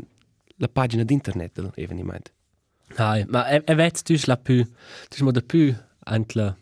la 0.57 0.67
pagina 0.67 1.03
di 1.03 1.13
internet 1.13 1.61
dell'evenimento. 1.61 2.31
Ah, 2.95 3.23
ma 3.27 3.47
e, 3.47 3.61
e 3.65 3.75
vedi, 3.75 4.01
tu 4.03 4.15
la 4.25 4.37
più, 4.37 4.63
tu 4.63 5.15
sei 5.17 5.31
da 5.31 5.41
più 5.41 5.75
anche 6.05 6.55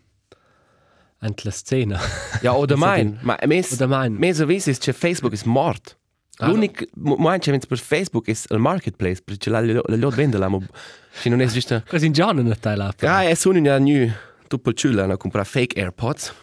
anche 1.19 1.41
la 1.45 1.51
scena. 1.51 1.99
Ja, 2.41 2.53
o 2.55 2.65
domain. 2.67 3.17
Ma 3.21 3.37
mes, 3.45 3.71
O 3.71 3.75
domain. 3.75 4.13
mes 4.13 4.39
avvis 4.39 4.67
is 4.67 4.77
che 4.77 4.93
Facebook 4.93 5.33
is 5.33 5.43
mort. 5.43 5.97
Ah, 6.39 6.47
L'unico 6.47 6.85
momento 6.93 7.49
che 7.51 7.59
per 7.67 7.79
Facebook 7.79 8.27
is 8.27 8.45
il 8.49 8.59
marketplace, 8.59 9.21
perché 9.23 9.49
la 9.49 9.59
la 9.59 9.81
lot 9.95 10.13
vende 10.13 10.37
la 10.37 10.47
mo. 10.47 10.61
Se 11.11 11.29
non 11.29 11.41
esiste. 11.41 11.83
Cosa 11.87 12.05
in 12.05 12.11
giorno 12.13 12.43
non 12.43 12.53
stai 12.53 12.75
là? 12.77 12.93
Ja, 12.99 13.23
è 13.23 13.33
su 13.33 13.49
una 13.49 13.79
new 13.79 14.07
tutto 14.47 14.69
il 14.69 14.75
ciulla 14.75 15.05
a 15.05 15.17
comprare 15.17 15.47
fake 15.47 15.79
AirPods. 15.81 16.33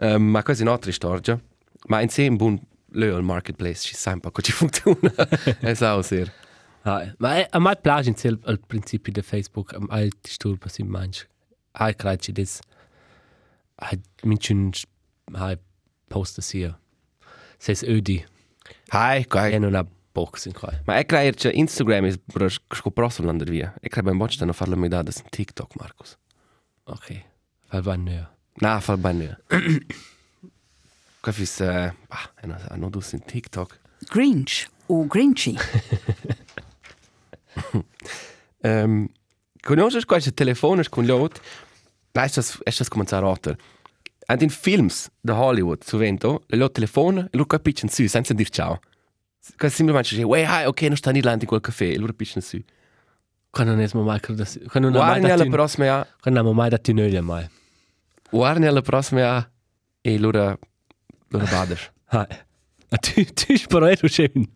um, 0.00 0.22
ma 0.30 0.42
quasi 0.42 0.62
un'altra 0.62 0.90
storia. 0.90 1.40
Ma 1.86 2.00
in 2.00 2.08
sé 2.08 2.26
un 2.26 2.34
buon 2.36 2.60
leo 2.90 3.16
il 3.16 3.22
marketplace 3.22 3.82
ci 3.82 3.94
sa 3.94 4.10
un 4.12 4.18
po' 4.20 4.32
come 4.32 4.42
ci 4.44 4.50
funziona. 4.52 5.12
È 5.60 5.74
sa 5.74 6.02
ser. 6.02 6.32
Ah, 6.88 7.12
ma 7.18 7.34
è, 7.34 7.48
a 7.50 7.58
me 7.58 7.74
piace 7.74 8.10
in 8.10 8.16
sé 8.16 8.28
il, 8.28 8.40
il 8.46 8.60
principio 8.64 9.12
di 9.12 9.20
Facebook, 9.20 9.74
a 9.74 9.78
me 9.80 10.08
disturba 10.20 10.68
si 10.68 10.84
mangi. 10.84 11.26
Ah, 11.72 11.92
credo 11.92 12.16
che 12.22 12.32
des, 12.32 12.60
ah, 13.74 13.90
minci 14.22 14.52
un, 14.52 14.70
ah, 15.32 15.58
posta 16.06 16.40
sia. 16.40 16.78
Sei 17.58 17.74
ödi, 17.88 18.24
Hai, 18.90 19.22
e 19.22 19.26
kai. 19.26 19.58
non 19.58 19.74
ha 19.74 19.84
box 20.12 20.46
in 20.46 20.52
qua. 20.52 20.80
Ma 20.84 20.98
è 20.98 21.04
credo 21.06 21.36
che 21.36 21.50
Instagram 21.50 22.04
is 22.04 22.18
per 22.24 22.48
scoprosso 22.50 23.24
l'andare 23.24 23.50
via. 23.50 23.74
E 23.80 23.88
credo 23.88 24.10
ben 24.10 24.18
boccia 24.18 24.44
da 24.44 24.52
farlo 24.52 24.76
mi 24.76 24.86
da 24.86 25.02
su 25.10 25.24
TikTok, 25.28 25.74
Marcus. 25.80 26.16
Ok, 26.84 27.24
fai 27.64 27.82
va 27.82 27.96
nö. 27.96 28.22
Na, 28.60 28.78
fall 28.80 29.00
bene. 29.00 29.40
Qua 31.20 31.32
fis, 31.32 31.58
eh, 31.60 31.92
bah, 32.06 32.30
è 32.36 32.44
una, 32.44 32.64
hanno 32.68 32.90
dus 32.90 33.12
in 33.12 33.24
TikTok. 33.24 33.80
Grinch 34.08 34.68
o 34.86 35.04
Grinchy. 35.06 35.56
Um, 38.62 39.08
conosces 39.62 40.04
qualche 40.04 40.32
telefones 40.32 40.88
con 40.88 41.06
lot? 41.06 41.40
Na, 42.12 42.24
è 42.24 42.30
das, 42.34 42.58
è 42.62 42.70
das 42.76 42.88
cominciare 42.88 43.22
rotter. 43.22 43.56
And 44.28 44.42
in 44.42 44.50
films 44.50 45.08
da 45.20 45.34
Hollywood, 45.34 45.84
su 45.84 45.98
vento, 45.98 46.42
le 46.48 46.56
lot 46.56 46.72
telefona 46.72 47.24
e 47.24 47.28
loro 47.32 47.46
capiscono 47.46 47.90
su, 47.92 48.06
senza 48.08 48.34
dir 48.34 48.48
ciao. 48.48 48.80
Qua 49.56 49.68
semplicemente 49.68 50.08
dice, 50.10 50.22
wey, 50.24 50.44
hi, 50.44 50.64
ok, 50.66 50.82
non 50.82 50.96
sta 50.96 51.12
ni 51.12 51.22
là 51.22 51.32
in 51.32 51.44
quel 51.44 51.60
caffè, 51.60 51.84
e 51.84 51.96
loro 51.96 52.08
capiscono 52.08 52.44
su. 52.44 52.60
Quando 53.50 53.74
non 53.74 53.82
è 53.82 53.88
mai 53.94 54.20
credo, 54.20 54.44
quando 54.68 54.90
non 54.90 55.00
ha 55.00 55.04
mai 55.04 55.20
Guardi 55.20 55.26
alla 55.26 55.44
dato, 55.44 55.50
prossima, 55.50 56.06
quando 56.20 56.42
non 56.42 56.50
ha 56.50 56.54
mai 56.54 56.68
dato 56.68 56.92
nöle 56.92 57.20
mai. 57.20 57.48
guardi 58.30 58.66
alla 58.66 58.82
prossima 58.82 59.50
e 60.00 60.18
loro, 60.18 60.58
loro 61.28 61.44
baders. 61.50 61.90
Ah, 62.06 62.26
ma 62.90 62.98
tu, 62.98 63.24
tu 63.24 63.56
spero 63.56 63.86
ero 63.86 64.08
schön. 64.08 64.48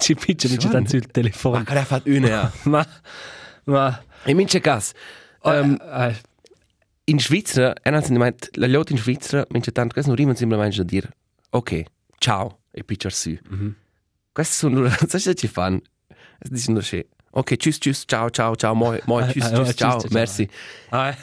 Ci 0.00 0.14
piccia 0.14 0.48
non 0.48 0.58
ci 0.58 0.68
Schon. 0.68 0.72
tanto 0.72 0.96
il 0.96 1.02
Ma 1.06 1.12
telefono. 1.12 1.64
che 1.64 1.78
ha 1.78 1.84
fatto 1.84 2.10
una, 2.10 2.28
ja. 2.28 2.52
Ma, 2.64 2.86
ma, 3.64 4.02
E 4.24 4.34
mince 4.34 4.60
cas, 4.60 4.92
um, 5.42 5.76
ah, 5.80 6.12
in 7.04 7.18
Svizzera, 7.20 7.74
e 7.82 7.90
non 7.90 8.02
si 8.02 8.12
meint, 8.12 8.48
la 8.56 8.66
lot 8.66 8.90
in 8.90 8.98
Svizzera, 8.98 9.44
mince 9.50 9.70
tant, 9.72 9.92
questo 9.92 10.10
non 10.10 10.18
rima 10.18 10.34
semplicemente 10.34 10.76
da 10.78 10.82
dire, 10.84 11.10
ok, 11.50 11.82
ciao, 12.18 12.60
e 12.70 12.84
picciar 12.84 13.12
su. 13.12 13.36
Mhm. 13.48 13.74
Questo 14.32 14.54
sono 14.54 14.80
loro, 14.80 14.88
sai 14.90 15.08
cosa 15.08 15.34
ci 15.34 15.46
fanno? 15.48 15.80
Dicono 16.40 16.80
sì, 16.80 17.04
ok, 17.30 17.56
tschüss, 17.56 17.78
tschüss, 17.78 18.02
ciao, 18.06 18.30
ciao, 18.30 18.54
ciao, 18.56 18.74
moi, 18.74 19.00
moi, 19.06 19.24
tschüss, 19.28 19.44
ah, 19.44 19.52
tschüss, 19.52 19.74
ciao, 19.76 20.00
merci. 20.10 20.48
ah, 20.90 21.14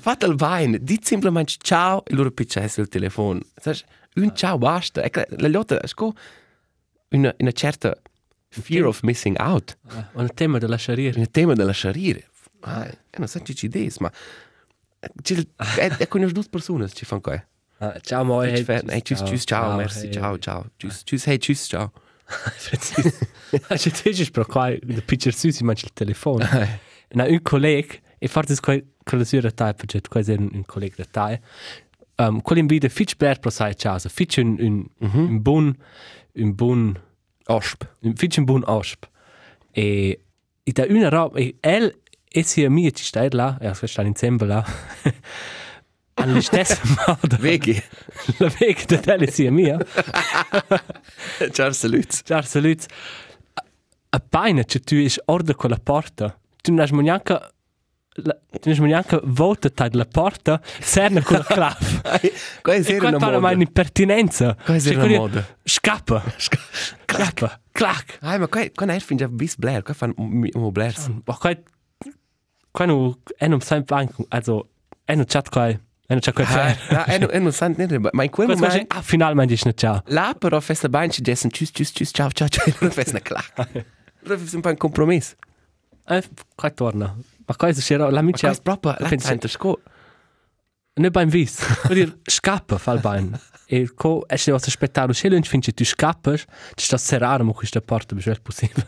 Fate 0.00 0.26
il 0.26 0.34
vain, 0.36 0.78
dite 0.80 1.06
semplicemente 1.06 1.54
ciao 1.60 2.04
e 2.04 2.14
loro 2.14 2.30
piccia 2.30 2.62
il 2.62 2.88
telefono. 2.88 3.40
Sai, 3.56 3.78
un 4.14 4.34
ciao 4.34 4.58
basta. 4.58 5.02
E 5.02 5.10
la 5.38 5.48
lotta, 5.48 5.86
sco, 5.86 6.14
una, 7.10 7.34
una 7.38 7.52
certa 7.52 7.96
fear 8.48 8.86
of 8.86 9.02
missing 9.02 9.36
out. 9.38 9.76
un 10.12 10.28
tema 10.34 10.58
da 10.58 10.68
lasciare. 10.68 11.02
Il 11.02 11.30
tema 11.30 11.54
della 11.54 11.72
sciarire. 11.72 12.28
Ah, 12.60 12.86
e 12.86 13.18
non 13.18 13.26
sai 13.26 13.44
ci 13.44 13.54
ci 13.54 13.68
des, 13.68 13.98
ma 13.98 14.12
Ci 15.22 15.48
è 15.56 15.88
è 15.96 16.08
con 16.08 16.26
due 16.30 16.44
persone 16.50 16.88
ci 16.88 17.04
fanno 17.04 17.20
qua. 17.22 17.44
Ah, 17.78 17.98
ciao, 18.00 18.24
moi. 18.24 18.50
Hey, 18.50 18.64
hey, 18.66 19.00
tschüss, 19.00 19.22
tschüss, 19.22 19.44
ciao, 19.46 19.76
merci, 19.76 20.06
hey. 20.06 20.12
ciao, 20.12 20.38
ciao. 20.38 20.66
Tschüss, 20.76 21.02
tschüss, 21.04 21.26
hey, 21.26 21.38
tschüss, 21.38 21.66
ciao. 21.66 21.92
C'è 23.66 23.90
te 23.90 24.30
per 24.30 24.46
qua, 24.46 24.68
il 24.68 25.02
pitcher 25.04 25.34
su 25.34 25.48
si 25.48 25.64
mangia 25.64 25.86
il 25.86 25.92
telefono. 25.94 26.46
Un 27.12 27.42
collega, 27.42 27.94
e 28.18 28.28
forse 28.28 28.54
è 28.54 28.84
quella 29.02 29.24
sua 29.24 29.50
tai, 29.50 29.74
perché 29.74 30.00
questo 30.06 30.32
è 30.32 30.36
un, 30.36 30.50
un 30.52 30.64
collega 30.66 30.96
da 30.98 31.40
um, 32.20 32.40
quello 32.40 32.60
invita 32.60 32.88
fitch 32.88 33.16
bler 33.16 33.38
pro 33.38 33.50
sai 33.50 33.74
ciao, 33.74 33.98
fitch 33.98 34.38
un, 34.38 34.56
un, 34.58 34.86
un 34.98 35.40
buon, 35.42 35.76
un 36.34 36.54
buon, 36.54 36.98
Osp. 37.46 37.84
un 38.02 38.14
fitch 38.14 38.38
un 38.38 38.44
buon 38.44 38.62
osp. 38.66 39.08
E, 39.72 40.20
e 40.62 40.72
da 40.72 40.84
una 40.88 41.08
roba, 41.08 41.38
e 41.38 41.56
el, 41.60 41.94
e 42.28 42.42
si 42.42 42.64
amici 42.64 42.96
ci 42.96 43.04
stai 43.04 43.30
là, 43.30 43.58
e 43.60 43.74
si 43.74 43.86
stanno 43.86 44.08
insieme 44.08 44.46
là, 44.46 44.64
hanno 46.14 46.40
stesso 46.40 46.80
modo. 47.06 47.36
Vegi. 47.38 47.82
La 48.38 48.48
vega 48.58 48.84
da 48.86 48.98
tele 48.98 49.30
si 49.30 49.48
mia. 49.50 49.78
Ciao, 51.50 51.72
salut. 51.72 52.22
Ciao, 52.22 52.42
salut. 52.42 52.86
A 54.10 54.20
paina, 54.20 54.64
che 54.64 54.80
tu 54.80 54.96
is 54.96 55.20
orda 55.26 55.54
con 55.54 55.70
la 55.70 55.78
porta. 55.78 56.38
Tu 56.62 56.72
non 56.72 56.80
hai 56.80 57.02
neanche 57.02 57.38
tu 58.22 58.74
non 58.74 58.86
neanche 58.88 59.20
volta 59.24 59.70
tag 59.70 59.94
la 59.94 60.04
porta, 60.04 60.60
serna 60.80 61.22
con 61.22 61.36
la 61.38 61.44
clave. 61.44 62.00
Questa 62.62 62.92
e 62.92 62.94
era 62.96 63.10
qua 63.12 63.28
una 63.28 63.38
moda. 63.38 63.54
un'impertinenza. 63.54 64.56
Questa 64.64 64.90
era 64.90 65.00
Cioè, 65.00 65.08
una 65.10 65.18
moda. 65.18 65.46
Scappa. 65.64 66.22
Scappa. 66.36 67.60
Clac. 67.72 68.18
Ah, 68.20 68.38
ma 68.38 68.48
qua 68.48 68.64
qua 68.74 68.86
nei 68.86 69.00
fin 69.00 69.16
già 69.16 69.28
bis 69.28 69.56
Blair, 69.56 69.82
qua 69.82 69.94
fanno 69.94 70.14
un 70.16 70.70
Blair. 70.72 70.94
Ma 71.24 71.36
qua 71.36 71.56
qua 72.70 72.84
nu 72.84 73.16
è 73.36 73.48
non 73.48 73.60
sempre 73.60 73.96
anche 73.96 74.24
also 74.28 74.68
è 75.04 75.14
non 75.14 75.24
chat 75.26 75.48
qua 75.48 75.68
è 75.68 75.78
non 76.08 76.20
chat 76.20 76.34
qua. 76.34 76.44
Ah, 76.88 77.12
e 77.12 77.18
non 77.18 77.28
e 77.32 77.38
non 77.38 77.52
sant 77.52 77.76
niente, 77.76 77.98
ma 77.98 78.22
in 78.22 78.30
quel 78.30 78.48
momento 78.48 78.94
ah 78.94 79.02
finalmente 79.02 79.54
dice 79.54 79.72
ciao. 79.74 80.02
là 80.06 80.34
però 80.38 80.60
festa 80.60 80.88
bain 80.88 81.10
ci 81.10 81.22
tschüss, 81.22 81.70
tschüss, 81.70 81.92
tschüss, 81.92 82.10
ciao, 82.12 82.30
ciao, 82.30 82.48
ciao, 82.48 82.64
non 82.80 82.90
festa 82.90 83.12
una 83.12 83.20
clac. 83.20 83.52
Però 84.22 84.34
è 84.34 84.38
un 84.52 84.60
po' 84.60 84.68
un 84.68 84.76
compromesso. 84.76 85.34
Eh, 86.06 86.22
qua 86.54 86.70
torna. 86.70 87.16
Ma 87.50 87.56
questo 87.56 87.82
c'era 87.82 88.08
l'amica. 88.10 88.46
questo 88.46 88.62
proprio 88.62 88.94
la 88.96 89.08
pensa- 89.08 89.26
sente 89.26 89.48
sco. 89.48 89.80
Ne 91.00 91.10
beim 91.10 91.28
vis. 91.28 91.58
Vuol 91.82 91.94
dire 91.94 92.18
scappa 92.22 92.78
fa 92.78 92.92
il 92.92 93.00
bein. 93.00 93.40
E 93.66 93.92
co 93.92 94.24
è 94.28 94.36
se 94.36 94.52
vas 94.52 94.64
aspettare 94.68 95.12
se 95.12 95.28
lunch 95.28 95.48
finché 95.48 95.72
tu 95.72 95.84
scappas, 95.84 96.44
ci 96.74 96.84
sta 96.84 96.96
serrare 96.96 97.42
mo 97.42 97.52
questa 97.52 97.80
porta 97.80 98.14
bis 98.14 98.24
vel 98.26 98.40
possibile. 98.40 98.86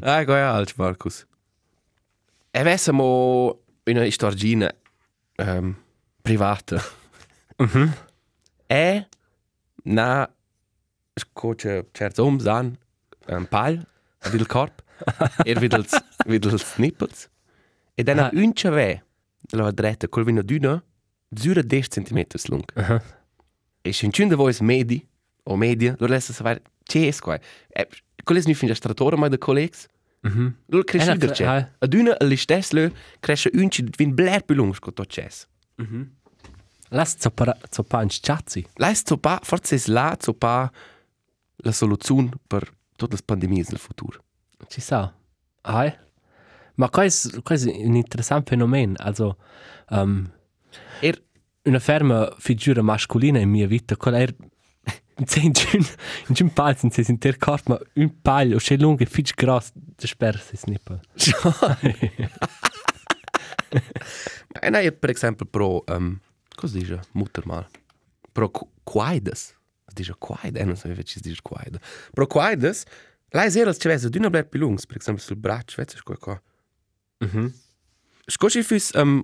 Ah, 0.00 0.24
qua 0.24 0.36
è 0.36 0.40
alt, 0.40 0.74
Markus. 0.76 1.26
E 2.50 2.62
vessimo 2.62 3.60
una 3.84 4.10
storgina 4.10 4.70
um, 5.36 5.74
privata. 6.20 6.82
Mhm. 7.56 7.94
E 8.66 9.08
na 9.84 10.28
scoce 11.14 11.88
certs 11.92 12.18
oms 12.18 12.46
an 12.46 12.76
un 13.28 13.46
pal 13.46 13.86
il 14.32 14.46
corp 14.46 14.86
er 15.44 15.58
vid 15.60 15.72
ils 15.72 15.90
vid 16.26 16.44
ils 16.44 16.74
nippels 16.78 17.28
e 17.96 18.02
dann 18.02 18.18
Ah. 18.18 18.30
un 18.32 18.52
chave 18.54 19.02
la 19.52 19.70
dretta 19.72 20.08
col 20.08 20.24
vino 20.24 20.42
d'una 20.42 20.82
zura 21.34 21.62
10 21.62 21.88
cm 21.88 22.24
lung 22.48 22.64
Aha. 22.74 23.02
e 23.82 23.92
se 23.92 24.06
un 24.06 24.34
voice 24.36 24.62
medi 24.62 25.06
o 25.44 25.56
media 25.56 25.94
lo 25.98 26.06
lessa 26.06 26.32
saber 26.32 26.60
che 26.84 27.06
es 27.08 27.20
qua 27.20 27.38
e 27.68 27.88
coles 28.24 28.46
ni 28.46 28.54
fin 28.54 28.74
stratora 28.74 29.16
mai 29.16 29.30
de 29.30 29.38
collegs 29.38 29.86
Mhm. 30.22 30.54
lo 30.66 30.82
cresce 30.82 31.12
Eh, 31.12 31.16
der 31.16 31.30
ah. 31.30 31.34
che 31.34 31.44
a 31.78 31.86
d'una 31.86 32.16
li 32.20 32.36
stesle 32.36 32.92
cresce 33.20 33.50
un 33.54 33.70
ci 33.70 33.84
vin 33.96 34.14
bler 34.14 34.42
pilung 34.42 34.74
sco 34.74 34.92
to 34.92 35.04
chess 35.04 35.46
Mhm. 35.76 36.10
Lass 36.90 37.16
zo 37.18 37.30
para 37.30 37.54
zo 37.70 37.82
pa 37.82 38.00
in 38.02 38.08
chatzi. 38.08 38.66
Lais 38.76 39.02
zo 39.04 39.16
pa, 39.18 39.38
forse 39.42 39.74
es 39.74 39.86
là 39.88 40.16
zo 40.18 40.32
pa 40.32 40.70
la 41.56 41.70
soluzione 41.72 42.30
per 42.46 42.62
tutte 42.96 43.14
le 43.14 43.22
pandemie 43.24 43.62
del 43.62 43.76
futuro. 43.78 44.24
Ci 44.66 44.80
sa. 44.80 45.14
Ai. 45.62 45.96
Ma 46.74 46.90
questo 46.90 47.42
questo 47.42 47.70
è 47.70 47.84
un 47.84 47.96
interessante 47.96 48.50
fenomeno, 48.50 48.94
also 48.98 49.36
um, 49.90 50.30
Er, 51.00 51.22
una 51.62 51.78
ferma 51.78 52.34
figura 52.38 52.82
masculina 52.82 53.38
in 53.38 53.50
mia 53.50 53.66
vita, 53.66 53.96
quella 53.96 54.18
era 54.26 54.32
in 55.18 55.52
giun 55.52 55.84
in 56.28 56.34
giun 56.34 56.52
palz 56.52 56.82
in 56.82 56.90
ses 56.90 57.08
inter 57.08 57.36
corp 57.36 57.66
ma 57.66 57.78
un 57.94 58.20
paglio 58.22 58.56
o 58.56 58.58
c'è 58.58 58.76
lungo 58.76 59.02
e 59.02 59.06
fitch 59.06 59.34
gross 59.34 59.70
de 59.74 60.06
sper 60.06 60.40
si 60.40 60.56
snippa. 60.56 61.00
e 64.60 64.70
na, 64.70 64.90
per 64.92 65.10
esempio, 65.10 65.46
pro, 65.46 65.84
um, 65.88 66.20
cosa 66.54 66.78
dice, 66.78 67.00
mutter 67.12 67.46
mal, 67.46 67.66
pro 68.32 68.50
qu- 68.50 68.68
quaides, 68.84 69.54
dice 69.92 70.14
quaide, 70.18 70.60
eh, 70.60 70.64
non 70.64 70.76
so 70.76 70.92
se 70.94 71.20
dice 71.20 71.42
quaide, 71.42 71.80
pro 72.12 72.26
quaides, 72.26 72.84
lais 73.30 73.56
era 73.56 73.72
ci 73.72 73.88
vese 73.88 74.08
d'una 74.10 74.30
bler 74.30 74.46
pilungs, 74.48 74.86
per 74.86 74.96
esempio, 74.98 75.22
sul 75.22 75.36
braccio, 75.36 75.76
vezi, 75.76 75.96
sco 75.96 76.14
qua. 76.16 76.40
Mhm. 77.18 77.52
Scoci 78.26 78.62
fus, 78.62 78.90
um, 78.94 79.22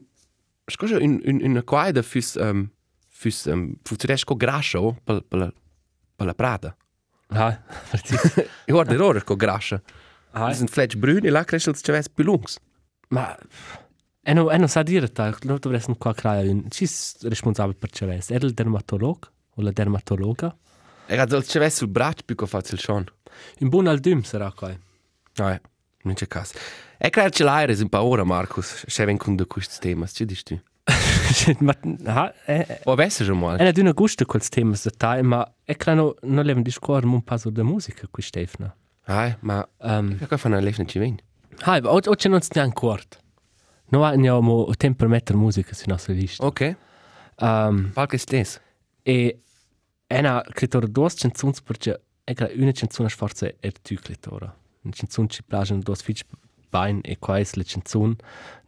scoci 0.66 0.94
in, 1.02 1.20
in, 1.24 1.40
in 1.40 1.50
una 1.50 1.62
quaide 1.62 2.02
fus, 2.02 2.34
um, 2.36 2.70
fus, 3.08 3.44
um, 3.46 3.74
futuresco 3.82 4.34
grasso 4.34 4.96
per, 5.04 5.22
per, 5.22 5.38
la, 5.38 5.52
per 6.16 6.26
la 6.26 6.34
prada. 6.34 6.76
Ah, 7.28 7.62
precis. 7.90 8.36
E 8.64 8.72
guarda, 8.72 8.92
errore, 8.94 9.20
sco 9.20 9.36
grassa. 9.36 9.80
Ah, 10.32 10.50
Es 10.50 10.56
sind 10.56 10.68
fletch 10.70 10.96
brün, 10.96 11.24
e 11.24 11.30
là 11.30 11.44
cresce 11.44 11.70
il 11.70 11.76
ci 11.76 11.92
vese 11.92 12.08
pilungs. 12.10 12.58
ma 13.10 13.36
e 14.26 14.32
no 14.32 14.50
e 14.50 14.56
no 14.58 14.66
sa 14.66 14.82
dire 14.82 15.12
ta, 15.12 15.36
lo 15.42 15.58
dovresti 15.58 15.94
qua 15.98 16.14
creare 16.14 16.48
un 16.48 16.68
ci 16.70 16.88
responsabile 17.28 17.76
per 17.78 17.90
ceres. 17.90 18.30
Era 18.30 18.46
il 18.46 18.52
dermatolog 18.54 19.30
o 19.56 19.62
la 19.62 19.70
dermatologa? 19.70 20.56
E 21.08 21.16
ha 21.18 21.22
il 21.24 21.44
ci 21.46 21.58
vese 21.58 21.76
sul 21.76 21.88
braccio 21.88 22.22
più 22.24 22.34
che 22.34 22.46
facile 22.46 22.78
schon. 22.80 23.04
Un 23.60 23.68
buon 23.68 23.86
aldum 23.86 24.22
sarà 24.22 24.50
qua. 24.52 24.74
Ah, 25.36 25.60
non 26.02 26.14
c'è 26.14 26.26
caso. 26.26 26.54
E 26.98 27.10
credo 27.10 27.30
ce 27.30 27.44
l'hai 27.44 27.66
un 27.80 27.88
po' 27.88 28.02
ora, 28.02 28.24
Marcus, 28.24 28.84
se 28.86 29.04
ven 29.04 29.16
con 29.18 29.36
de 29.36 29.46
questi 29.46 29.78
temi, 29.80 30.06
ci 30.08 30.24
dici 30.24 30.42
tu? 30.44 30.60
ma 31.60 31.74
ha 32.06 32.32
e 32.46 32.80
O 32.84 32.92
avesse 32.92 33.24
già 33.24 33.32
mal? 33.34 33.58
e 33.60 33.72
di 33.72 33.80
una 33.80 33.92
gusto 33.92 34.24
quels 34.26 34.48
temas 34.48 34.84
da 34.84 34.90
tai, 34.96 35.22
ma 35.22 35.54
e 35.64 35.76
credo 35.76 36.16
non 36.22 36.44
le 36.44 36.54
discorre 36.62 37.06
un 37.06 37.22
passo 37.22 37.50
da 37.50 37.62
musica 37.62 38.06
qui 38.10 38.22
Stefano. 38.22 38.74
Ah, 39.06 39.36
ma 39.40 39.66
Um, 39.78 40.16
che 40.26 40.36
fa 40.38 40.48
una 40.48 40.60
lefna 40.60 40.84
ci 40.84 40.98
ven? 40.98 41.16
hai, 41.64 41.80
o 41.84 41.98
o 42.02 42.14
c'è 42.14 42.28
non 42.28 42.40
stiamo 42.40 42.66
ancora. 42.68 43.02
No 43.88 44.04
abbiamo 44.04 44.66
tempo 44.76 44.98
per 44.98 45.08
mettere 45.08 45.36
musica 45.38 45.74
sulla 45.74 45.94
nostra 45.94 46.12
lista. 46.14 46.44
Ok, 46.44 46.76
Um, 47.40 47.92
qualche 47.92 48.16
stes. 48.18 48.60
e 49.02 49.40
è 50.14 50.18
una 50.20 50.44
scrittura 50.50 50.86
due 50.86 51.10
canzoni 51.14 51.54
perché 51.64 52.00
è 52.24 52.34
che 52.34 52.52
una 52.56 52.72
canzone 52.72 53.08
forse 53.08 53.56
è 53.60 53.72
tu. 53.72 53.96
Una 54.82 54.94
canzone 54.94 55.28
ci 55.28 55.42
piace 55.42 55.78
due 55.78 55.96
fitch 55.96 56.22
bene 56.68 57.00
e 57.02 57.18
è 57.18 57.44
la 57.52 57.64
canzone 57.64 58.16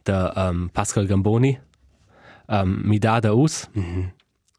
da 0.03 0.33
um, 0.35 0.69
Pascal 0.69 1.05
Gamboni. 1.05 1.59
Um, 2.47 2.81
mi 2.83 2.97
dà 2.97 3.19
da 3.19 3.33
us. 3.33 3.67
Mhm. 3.73 4.13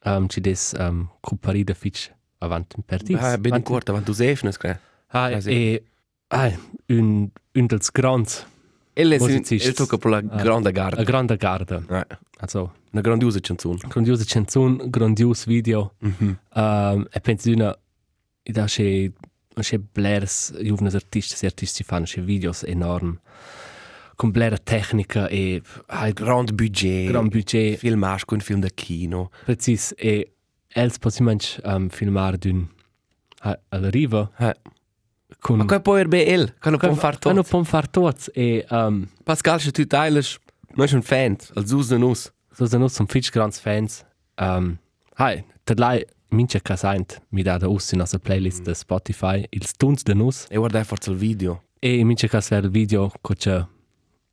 um, 0.05 0.29
ci 0.29 0.41
des 0.41 0.75
um, 0.79 1.09
comparida 1.21 1.75
fitch 1.75 2.11
avanti 2.39 2.77
in 2.77 2.85
perdis. 2.85 3.21
Ah, 3.21 3.39
ben 3.39 3.55
in 3.55 3.63
corta, 3.63 3.93
wenn 3.93 4.05
du 4.05 4.13
sefnes, 4.13 4.57
credo. 4.57 4.79
Ah, 5.09 5.31
e 5.31 5.83
ah, 6.29 6.53
un 6.89 7.31
un 7.55 7.67
dels 7.67 7.91
grands, 7.91 8.47
E 9.01 9.05
le 9.05 9.19
Musicists. 9.19 9.67
il 9.69 9.75
tocca 9.75 9.97
per 9.97 10.11
la 10.11 10.21
grande 10.21 10.73
garda. 10.73 11.03
grande 11.05 11.37
garda. 11.37 11.83
Ah, 11.89 12.07
Also, 12.41 12.73
una 12.93 13.01
grandiosa 13.01 13.39
canzone. 13.41 13.79
grandiosa 13.87 14.25
canzone, 14.27 14.89
grandios 14.91 15.45
video. 15.47 15.95
Mhm. 16.01 16.39
Um, 16.55 17.07
e 17.11 17.21
penso 17.21 17.51
una 17.53 17.77
da 18.43 18.65
c'è 18.65 19.11
c'è 19.61 19.79
blers 19.79 20.53
giovani 20.63 20.89
artisti 20.95 21.45
artisti 21.47 21.83
fanno 21.83 22.05
c'è 22.07 22.23
videos 22.23 22.63
enorm 22.65 23.19
con 24.15 24.31
blera 24.31 24.57
tecnica 24.57 25.29
e 25.29 25.61
ah, 25.87 26.11
Grand 26.11 26.53
budget. 26.53 27.09
gran 27.09 27.29
budget 27.29 27.79
Film 27.79 27.99
masco, 28.01 28.35
un 28.35 28.41
film 28.41 28.61
da 28.61 28.69
kino. 28.69 29.31
precis 29.45 29.93
e 29.97 30.33
els 30.75 30.99
possiamo 30.99 31.35
um, 31.65 31.89
filmare 31.89 32.37
d'un 32.39 32.67
a- 33.43 33.59
alla 33.69 33.91
riva 33.91 34.31
Ah. 34.37 34.55
Con 35.41 35.59
Ma 35.59 35.65
qua 35.65 35.81
poi 35.81 36.01
erbe 36.01 36.27
el, 36.27 36.55
che 36.61 36.71
non 36.71 36.79
può 36.79 36.95
far 36.95 37.19
Hanno 37.23 37.43
tutto. 37.43 37.49
può 37.49 37.63
far 37.63 37.89
tots 37.89 38.31
e 38.35 38.67
um, 38.71 39.07
Pascal, 39.25 39.61
se 39.61 39.71
tu 39.71 39.87
teiles, 39.87 40.39
noi 40.75 40.89
sono 40.89 41.03
fan, 41.03 41.37
al 41.55 41.67
zus 41.67 41.89
de 41.89 41.97
nus. 41.99 42.33
so 42.53 42.67
sono 42.67 42.85
uns 42.85 42.95
some 42.95 43.09
fitch 43.09 43.31
grands 43.31 43.61
fans 43.61 44.05
um, 44.41 44.77
hai 45.15 45.45
tad 45.65 45.79
lai 45.79 46.05
mince 46.31 46.61
casaint 46.61 47.21
mi 47.31 47.43
da 47.43 47.57
da 47.57 47.69
us 47.69 47.93
in 47.93 47.99
nostra 47.99 48.19
playlist 48.19 48.65
de 48.65 48.75
Spotify 48.75 49.47
ils 49.51 49.73
tuns 49.77 50.03
de 50.03 50.15
nus 50.15 50.47
E 50.51 50.57
guarda 50.57 50.83
forse 50.85 51.11
il 51.11 51.17
video. 51.17 51.63
E 51.81 51.99
in 51.99 52.07
mince 52.07 52.29
cas 52.29 52.49
ver 52.49 52.65
il 52.65 52.71
video 52.71 53.13
coce 53.21 53.67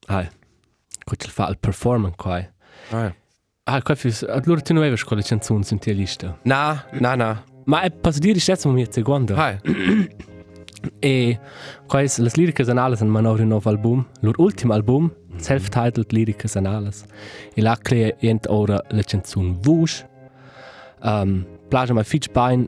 ai 0.08 0.28
coce 1.06 1.30
fa 1.30 1.48
il 1.50 1.58
performance 1.60 2.16
qua. 2.18 2.44
Ah. 2.92 3.14
Ah, 3.68 3.82
qua 3.82 3.96
fis 3.96 4.24
allora 4.24 4.62
tu 4.62 4.74
non 4.74 4.84
avevi 4.84 5.02
con 5.04 5.18
le 5.18 5.24
canzoni 5.24 5.64
in 5.70 5.78
tia 5.80 5.94
lista. 5.94 6.38
Na, 6.44 6.86
na, 7.00 7.16
na. 7.16 7.44
Ma 7.66 7.82
è 7.82 7.92
posso 7.92 8.20
dire 8.20 8.40
stesso 8.40 8.70
mi 8.70 8.86
secondo. 8.90 9.36
Ah. 9.36 9.60
E 11.00 11.40
qua 11.88 12.02
è 12.02 12.08
le 12.18 12.32
liriche 12.34 12.70
anales 12.70 13.00
in 13.02 13.08
Manor 13.08 13.40
nuovo 13.42 13.70
album, 13.70 14.06
loro 14.22 14.42
ultimo 14.44 14.74
album 14.74 15.12
self-titled 15.38 16.12
lyricas 16.12 16.56
anales. 16.56 17.06
E 17.54 17.62
la 17.62 17.76
crea 17.76 18.16
ent 18.20 18.48
ora 18.50 18.82
la 18.90 19.02
canzun 19.04 19.58
Vush. 19.62 20.06
Um, 21.02 21.46
plagia 21.68 21.94
mai 21.94 22.04
fitch 22.04 22.32
bain. 22.32 22.68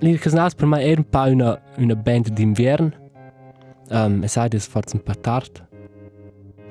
Lyricas 0.00 0.32
anales 0.32 0.54
per 0.54 0.66
mai 0.66 0.88
era 0.88 1.00
un 1.00 1.08
pa 1.08 1.26
una, 1.26 1.60
una 1.76 1.94
band 1.94 2.28
d'invern. 2.30 2.92
Um, 3.90 4.22
e 4.22 4.28
sai 4.28 4.48
des 4.48 4.66
forse 4.66 4.96
un 4.96 5.02
pa 5.02 5.14
tard 5.14 5.66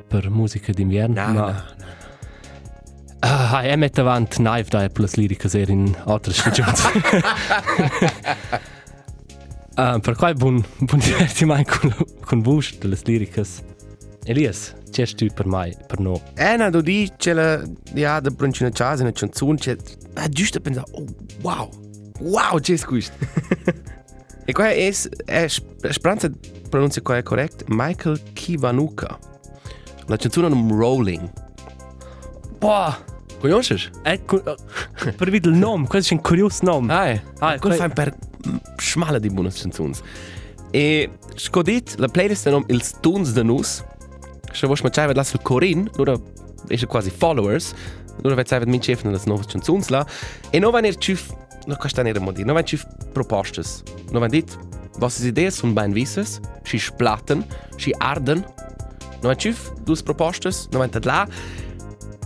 per 0.08 0.30
musica 0.30 0.72
d'invern. 0.72 1.14
No, 1.14 1.34
ma- 1.34 1.52
no, 1.52 1.64
Ah, 3.26 3.64
e 3.64 3.76
mette 3.78 4.02
avant 4.02 4.28
Knife 4.36 4.70
da 4.70 4.90
plus 4.90 5.16
lyricas 5.16 5.54
er 5.56 5.70
in 5.70 5.96
altre 6.06 6.34
stagions. 6.34 6.84
Uh, 9.76 10.00
per 10.00 10.16
quai 10.16 10.34
bun 10.34 10.64
bun 10.80 11.00
divertimento 11.04 11.80
con 11.80 11.94
con 12.22 12.42
Vush 12.42 12.78
delle 12.78 12.98
lyricas. 13.04 13.62
Elias, 14.26 14.74
c'è 14.90 15.06
tu 15.08 15.28
per 15.34 15.46
mai 15.46 15.76
per 15.88 16.00
no. 16.00 16.22
Eh, 16.36 16.56
no, 16.56 16.70
di 16.82 17.12
c'è 17.18 17.34
la 17.34 17.62
ja 17.94 18.20
da 18.20 18.30
bruncina 18.30 18.70
chas 18.70 19.00
in 19.00 19.06
una 19.06 19.12
canzone 19.14 19.58
c'è 19.58 19.76
ah, 20.14 20.30
giusto 20.30 20.60
pensa 20.62 20.84
oh 20.92 21.06
wow 21.42 21.70
wow 22.20 22.58
c'è 22.60 22.78
questo 22.80 23.14
e 24.46 24.52
qua 24.54 24.70
è 24.70 24.94
è 25.26 25.48
speranza 25.48 26.30
pronuncia 26.70 27.02
qua 27.02 27.18
è 27.18 27.24
correct 27.24 27.66
Michael 27.68 28.22
Kiwanuka 28.34 29.20
la 30.06 30.16
canzone 30.16 30.48
è 30.48 30.52
un 30.52 30.70
Rolling 30.78 31.30
Boah, 32.60 32.98
conosci? 33.40 33.90
è 34.04 34.18
per 35.18 35.30
vidi 35.30 35.50
il 35.50 35.56
nome, 35.56 35.86
questo 35.88 36.14
è 36.14 36.18
un 36.18 36.24
curioso 36.24 36.60
nome. 36.64 36.94
ah 36.94 37.08
eh 37.10 37.24
Ah, 37.40 37.48
ah 37.50 37.60
quello 37.60 37.76
que- 37.76 37.88
fa 37.88 37.90
per 37.90 38.16
schmale 38.78 39.20
di 39.20 39.30
buone 39.30 39.52
canzoni 39.52 39.94
e 40.74 41.08
scodit 41.36 41.98
la 41.98 42.08
playlist 42.08 42.48
è 42.48 42.50
nome 42.50 42.66
il 42.70 42.82
Stones 42.82 43.32
de 43.34 43.44
Nus. 43.44 43.84
Se 44.52 44.66
vuoi 44.66 44.76
smaciare 44.76 45.14
la 45.14 45.24
sul 45.24 45.40
Corin 45.44 45.88
allora 45.94 46.20
è 46.68 46.86
quasi 46.88 47.12
followers. 47.12 47.74
Allora 48.18 48.36
vai 48.36 48.46
sai 48.48 48.66
min 48.66 48.80
chef 48.80 49.04
nelle 49.04 49.20
nuove 49.26 49.44
canzoni 49.46 49.84
là 49.90 50.04
e 50.50 50.58
non 50.58 50.72
vanno 50.72 50.92
ci 50.96 51.16
no 51.68 51.76
questa 51.76 52.02
non 52.02 52.10
era 52.10 52.20
modi 52.20 52.44
non 52.44 52.56
vanno 52.56 52.66
ci 52.66 52.80
proposte 53.12 53.62
non 54.10 54.22
vanno 54.22 54.28
dit 54.28 54.58
vostre 54.98 55.28
idee 55.28 55.52
sono 55.52 55.74
ben 55.74 55.92
visses 55.92 56.40
si 56.64 56.80
splatten 56.80 57.46
si 57.78 57.94
arden. 57.96 58.40
Non 58.40 59.22
vanno 59.22 59.36
ci 59.36 59.56
dus 59.84 60.02
proposte 60.02 60.50
non 60.72 60.88
vanno 60.88 61.00
là 61.04 61.28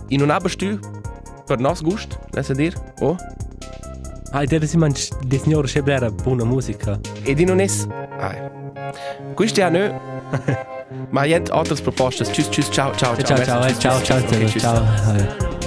in 0.08 0.22
un 0.22 0.30
abestu 0.30 0.78
per 1.44 1.58
nos 1.58 1.82
gust 1.82 2.18
lass 2.32 2.50
dir 2.52 2.72
oh 3.00 3.16
Ah, 4.32 4.44
der 4.44 4.62
ist 4.62 4.76
man 4.76 4.92
des 4.92 5.42
signore 5.42 5.66
Scheblera 5.68 6.10
buona 6.10 6.44
musica. 6.44 6.98
e 7.24 7.34
di 7.34 7.44
non 7.44 7.60
es 7.60 7.86
ah 8.20 8.34
questo 9.34 9.60
è 9.62 9.70
no 9.70 10.00
ma 11.10 11.22
niente 11.24 11.50
altre 11.52 11.74
proposte 11.82 12.24
tschüss 12.24 12.48
tschüss 12.50 12.68
ciao 12.70 12.94
ciao 12.94 13.16
Ciao 13.16 13.38
ciao, 13.44 13.64
eh, 13.64 13.74
ciao 13.78 14.00
ciao 14.02 14.18
Ok, 14.18 14.44
tschüss. 14.44 14.62
ciao. 14.62 14.84
ciao. 14.96 15.57